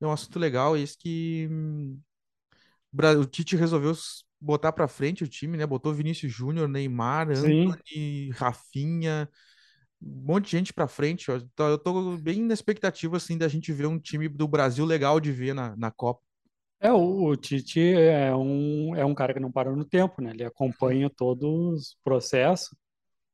[0.00, 2.00] é um assunto legal, esse que hum,
[3.18, 3.92] o Tite resolveu
[4.40, 5.66] botar pra frente o time, né?
[5.66, 7.68] Botou Vinícius Júnior, Neymar, Sim.
[7.68, 9.28] Antony, Rafinha,
[10.02, 11.30] um monte de gente pra frente.
[11.30, 11.36] ó.
[11.36, 15.18] Então, Eu tô bem na expectativa assim da gente ver um time do Brasil legal
[15.20, 16.22] de ver na, na Copa.
[16.80, 20.30] É, o, o Tite é um, é um cara que não para no tempo, né?
[20.32, 22.76] Ele acompanha todos os processos.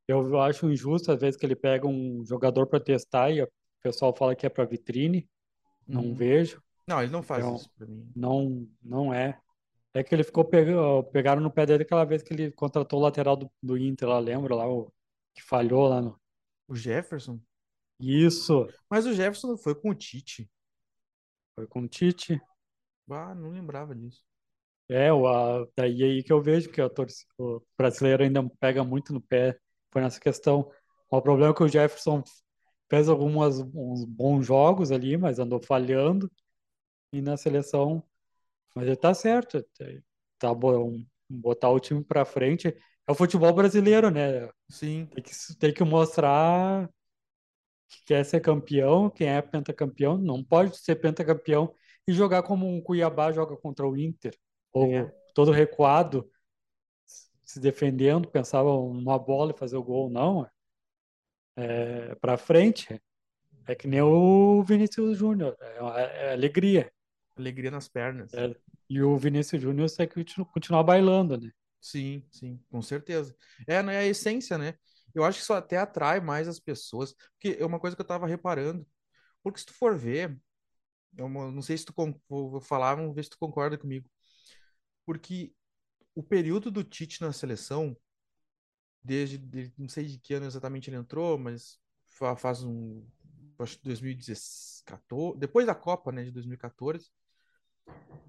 [0.06, 3.48] Eu acho injusto, às vezes, que ele pega um jogador para testar e o
[3.82, 5.28] pessoal fala que é para vitrine.
[5.86, 6.14] Não Uhum.
[6.14, 6.62] vejo.
[6.86, 8.08] Não, ele não faz um- isso pra mim.
[8.14, 9.38] Não, não é.
[9.94, 13.02] É que ele ficou pegando, pegaram no pé dele aquela vez que ele contratou o
[13.02, 14.92] lateral do, do Inter, lá, lembra lá, o
[15.34, 16.19] que falhou lá no.
[16.70, 17.38] O Jefferson?
[18.00, 20.48] Isso, Mas o Jefferson foi com o Tite.
[21.54, 22.40] foi com o Tite.
[23.10, 24.24] Ah, não lembrava disso.
[24.88, 28.82] É, o, a, daí aí que eu vejo que a torci- o brasileiro ainda pega
[28.84, 29.56] muito no pé,
[29.92, 30.70] foi nessa questão.
[31.10, 32.22] O problema é que o Jefferson
[32.90, 36.30] fez algumas uns bons jogos ali, mas andou falhando
[37.12, 38.02] e na seleção,
[38.74, 39.64] mas ele tá certo,
[40.38, 42.76] tá bom, botar o time pra frente.
[43.10, 44.48] É o futebol brasileiro, né?
[44.68, 45.06] Sim.
[45.06, 46.88] Tem que, tem que mostrar
[47.88, 51.74] que quer ser campeão, quem é pentacampeão, não pode ser pentacampeão
[52.06, 54.32] e jogar como um Cuiabá joga contra o Inter,
[54.72, 55.12] ou É.
[55.34, 56.30] todo recuado,
[57.42, 60.48] se defendendo, pensava numa bola e fazer o gol, não.
[61.56, 63.02] É para frente.
[63.66, 66.92] É que nem o Vinícius Júnior, é, é alegria.
[67.36, 68.32] Alegria nas pernas.
[68.34, 68.54] É,
[68.88, 71.50] e o Vinícius Júnior tem que continu- continuar bailando, né?
[71.80, 73.34] Sim, sim, com certeza.
[73.66, 74.74] É, não é a essência, né?
[75.14, 78.06] Eu acho que isso até atrai mais as pessoas, porque é uma coisa que eu
[78.06, 78.86] tava reparando.
[79.42, 80.38] Porque se tu for ver,
[81.18, 81.94] é uma- não sei se tu
[82.28, 84.08] vou falar, vamos ver se tu concorda comigo.
[85.06, 85.54] Porque
[86.14, 87.96] o período do Tite na seleção,
[89.02, 91.78] desde, de- não sei de que ano exatamente ele entrou, mas
[92.08, 93.04] fa- faz um,
[93.58, 97.10] acho que 2014, depois da Copa, né, de 2014,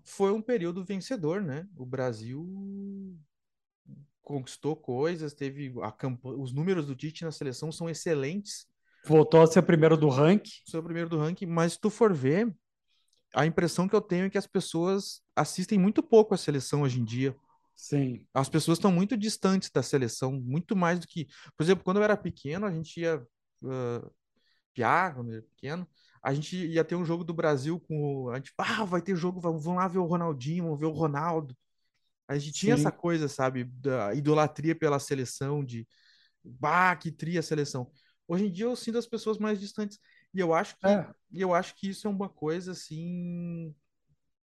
[0.04, 1.68] foi um período vencedor, né?
[1.76, 2.44] O Brasil
[4.24, 8.68] conquistou coisas, teve a campanha, os números do Tite na seleção são excelentes,
[9.06, 10.52] Voltou a ser primeiro do ranking.
[10.66, 12.54] sou o primeiro do ranking, mas se tu for ver,
[13.36, 17.00] a impressão que eu tenho é que as pessoas assistem muito pouco a seleção hoje
[17.00, 17.36] em dia.
[17.76, 21.28] Sim, As pessoas estão muito distantes da seleção, muito mais do que.
[21.58, 23.22] Por exemplo, quando eu era pequeno, a gente ia.
[23.64, 24.12] Uh,
[24.74, 25.88] piar, quando eu era pequeno,
[26.24, 28.26] a gente ia ter um jogo do Brasil com.
[28.26, 30.86] o- A gente, ah, vai ter jogo, vamos vamos lá ver o Ronaldinho, vamos ver
[30.88, 31.56] o Ronaldo.
[32.28, 32.82] A gente tinha Sim.
[32.82, 35.88] essa coisa, sabe, da idolatria pela seleção, de.
[36.44, 37.92] Bah, que tria a seleção.
[38.28, 40.00] Hoje em dia eu sinto as pessoas mais distantes.
[40.34, 41.08] E eu acho que, É.
[41.34, 43.76] eu acho que isso é uma coisa, assim.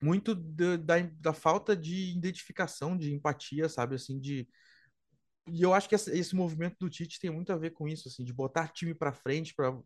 [0.00, 3.94] Muito da, da, da falta de identificação, de empatia, sabe?
[3.94, 4.48] Assim, de
[5.46, 8.08] e eu acho que esse, esse, movimento do Tite tem muito a ver com isso,
[8.08, 9.76] assim, de botar time para frente, para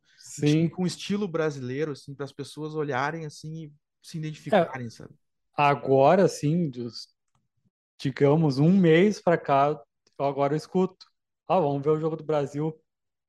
[0.72, 5.14] com estilo brasileiro, assim, para as pessoas olharem assim e se identificarem, é, sabe?
[5.56, 7.08] Agora, assim, dos,
[7.98, 9.80] digamos, um mês para cá,
[10.18, 11.06] agora eu escuto.
[11.46, 12.78] Ah, vamos ver o jogo do Brasil,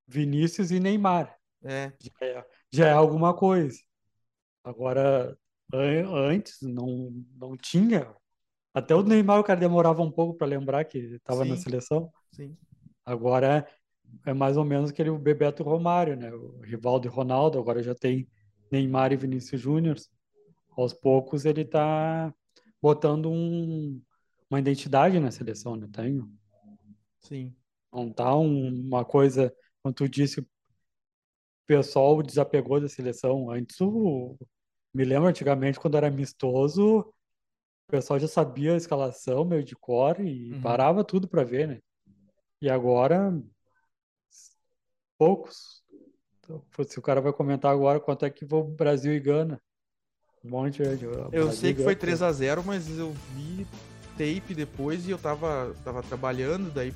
[0.07, 1.35] Vinícius e Neymar.
[1.63, 1.91] É.
[1.99, 3.79] Já é, já é alguma coisa.
[4.63, 5.37] Agora,
[5.73, 8.13] antes não, não tinha.
[8.73, 12.11] Até o Neymar, o cara demorava um pouco para lembrar que estava na seleção.
[12.31, 12.55] Sim.
[13.05, 13.67] Agora
[14.25, 16.31] é, é mais ou menos aquele Bebeto Romário, né?
[16.31, 18.27] O Rivaldo e Ronaldo, agora já tem
[18.71, 19.97] Neymar e Vinícius Júnior.
[20.77, 22.33] Aos poucos ele está
[22.81, 24.01] botando um,
[24.49, 25.87] uma identidade na seleção, né?
[25.91, 26.21] Tem.
[27.21, 27.55] Sim.
[27.91, 30.47] Não tá um, uma coisa, como tu disse, o
[31.67, 33.51] pessoal desapegou da seleção.
[33.51, 34.37] Antes, o,
[34.93, 40.19] me lembro antigamente, quando era amistoso, o pessoal já sabia a escalação, meio de cor,
[40.19, 40.61] e uhum.
[40.61, 41.79] parava tudo para ver, né?
[42.61, 43.31] E agora,
[45.17, 45.83] poucos.
[46.39, 49.61] Então, se o cara vai comentar agora quanto é que o Brasil e Gana.
[50.43, 51.05] Um monte de.
[51.31, 53.67] Eu sei que foi 3 a 0 mas eu vi
[54.19, 56.93] tape depois e eu tava, tava trabalhando, daí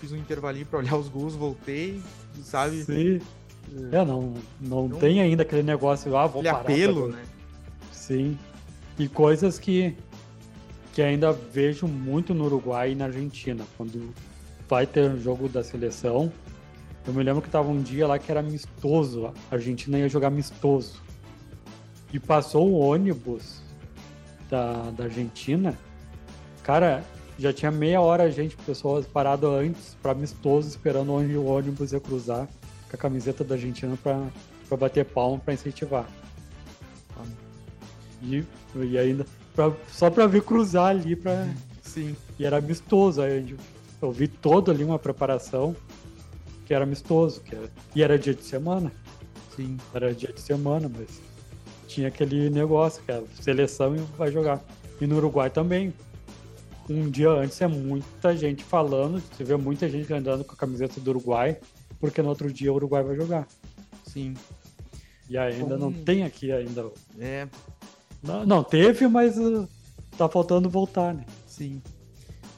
[0.00, 2.02] fiz um intervalinho para olhar os gols, voltei,
[2.42, 2.82] sabe?
[2.82, 3.20] Sim.
[3.92, 6.60] É, não, não então, tem ainda aquele negócio, ah, vou parar.
[6.60, 7.22] apelo, né?
[7.92, 8.36] Sim.
[8.98, 9.96] E coisas que,
[10.92, 13.64] que ainda vejo muito no Uruguai e na Argentina.
[13.76, 14.12] Quando
[14.68, 16.30] vai ter um jogo da seleção,
[17.06, 19.26] eu me lembro que tava um dia lá que era amistoso.
[19.50, 21.02] A Argentina ia jogar amistoso.
[22.12, 23.62] E passou o ônibus
[24.50, 25.76] da, da Argentina.
[26.64, 27.04] Cara,
[27.38, 31.92] já tinha meia hora a gente, pessoas parado antes para amistoso, esperando onde o ônibus
[31.92, 32.48] ia cruzar
[32.88, 36.08] com a camiseta da Argentina para bater palma para incentivar.
[38.22, 38.42] E,
[38.74, 41.46] e ainda pra, só para ver cruzar ali para
[41.82, 42.16] sim.
[42.38, 43.54] E era amistoso, aí
[44.00, 45.76] eu vi toda ali uma preparação
[46.64, 48.90] que era amistoso, que era, e era dia de semana.
[49.54, 49.76] Sim.
[49.92, 51.20] Era dia de semana, mas
[51.86, 54.64] tinha aquele negócio que a seleção vai jogar.
[54.98, 55.92] E no Uruguai também
[56.88, 61.00] um dia antes é muita gente falando, você vê muita gente andando com a camiseta
[61.00, 61.58] do Uruguai,
[61.98, 63.46] porque no outro dia o Uruguai vai jogar.
[64.06, 64.34] Sim.
[65.28, 66.90] E ainda não tem aqui ainda.
[67.18, 67.48] É.
[68.22, 69.68] Não, não teve, mas uh,
[70.16, 71.24] tá faltando voltar, né?
[71.46, 71.82] Sim.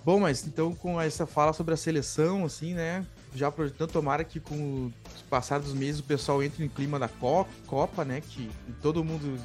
[0.05, 3.07] Bom, mas então com essa fala sobre a seleção, assim, né?
[3.35, 4.93] Já projetando, tomara que com o
[5.29, 8.21] passar dos meses o pessoal entre em clima da Copa, né?
[8.21, 8.51] Que
[8.81, 9.41] todo mundo,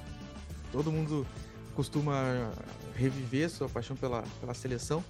[0.71, 1.25] todo mundo
[1.75, 2.51] costuma
[2.95, 5.03] reviver sua paixão pela, pela seleção.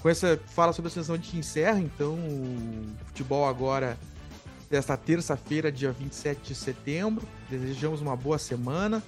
[0.00, 3.98] Com essa fala sobre a seleção, a gente encerra então o futebol agora
[4.70, 7.26] desta terça-feira, dia 27 de setembro.
[7.50, 9.02] Desejamos uma boa semana.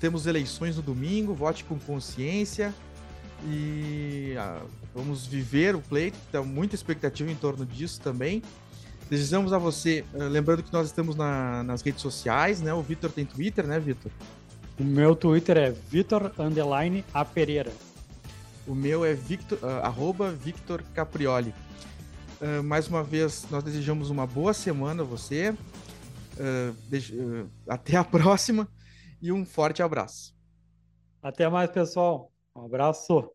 [0.00, 2.74] Temos eleições no domingo, vote com consciência
[3.46, 4.62] e ah,
[4.94, 8.42] vamos viver o pleito, tem muita expectativa em torno disso também.
[9.08, 12.72] Desejamos a você, ah, lembrando que nós estamos na, nas redes sociais, né?
[12.74, 14.10] O Vitor tem Twitter, né, Vitor?
[14.78, 17.72] O meu Twitter é Vitor Underline A Pereira.
[18.64, 21.52] O meu é Victor, uh, arroba Victor Caprioli.
[22.40, 25.50] Uh, mais uma vez, nós desejamos uma boa semana a você.
[25.50, 28.68] Uh, até a próxima
[29.20, 30.32] e um forte abraço.
[31.20, 32.30] Até mais, pessoal.
[32.54, 33.32] Um abraço.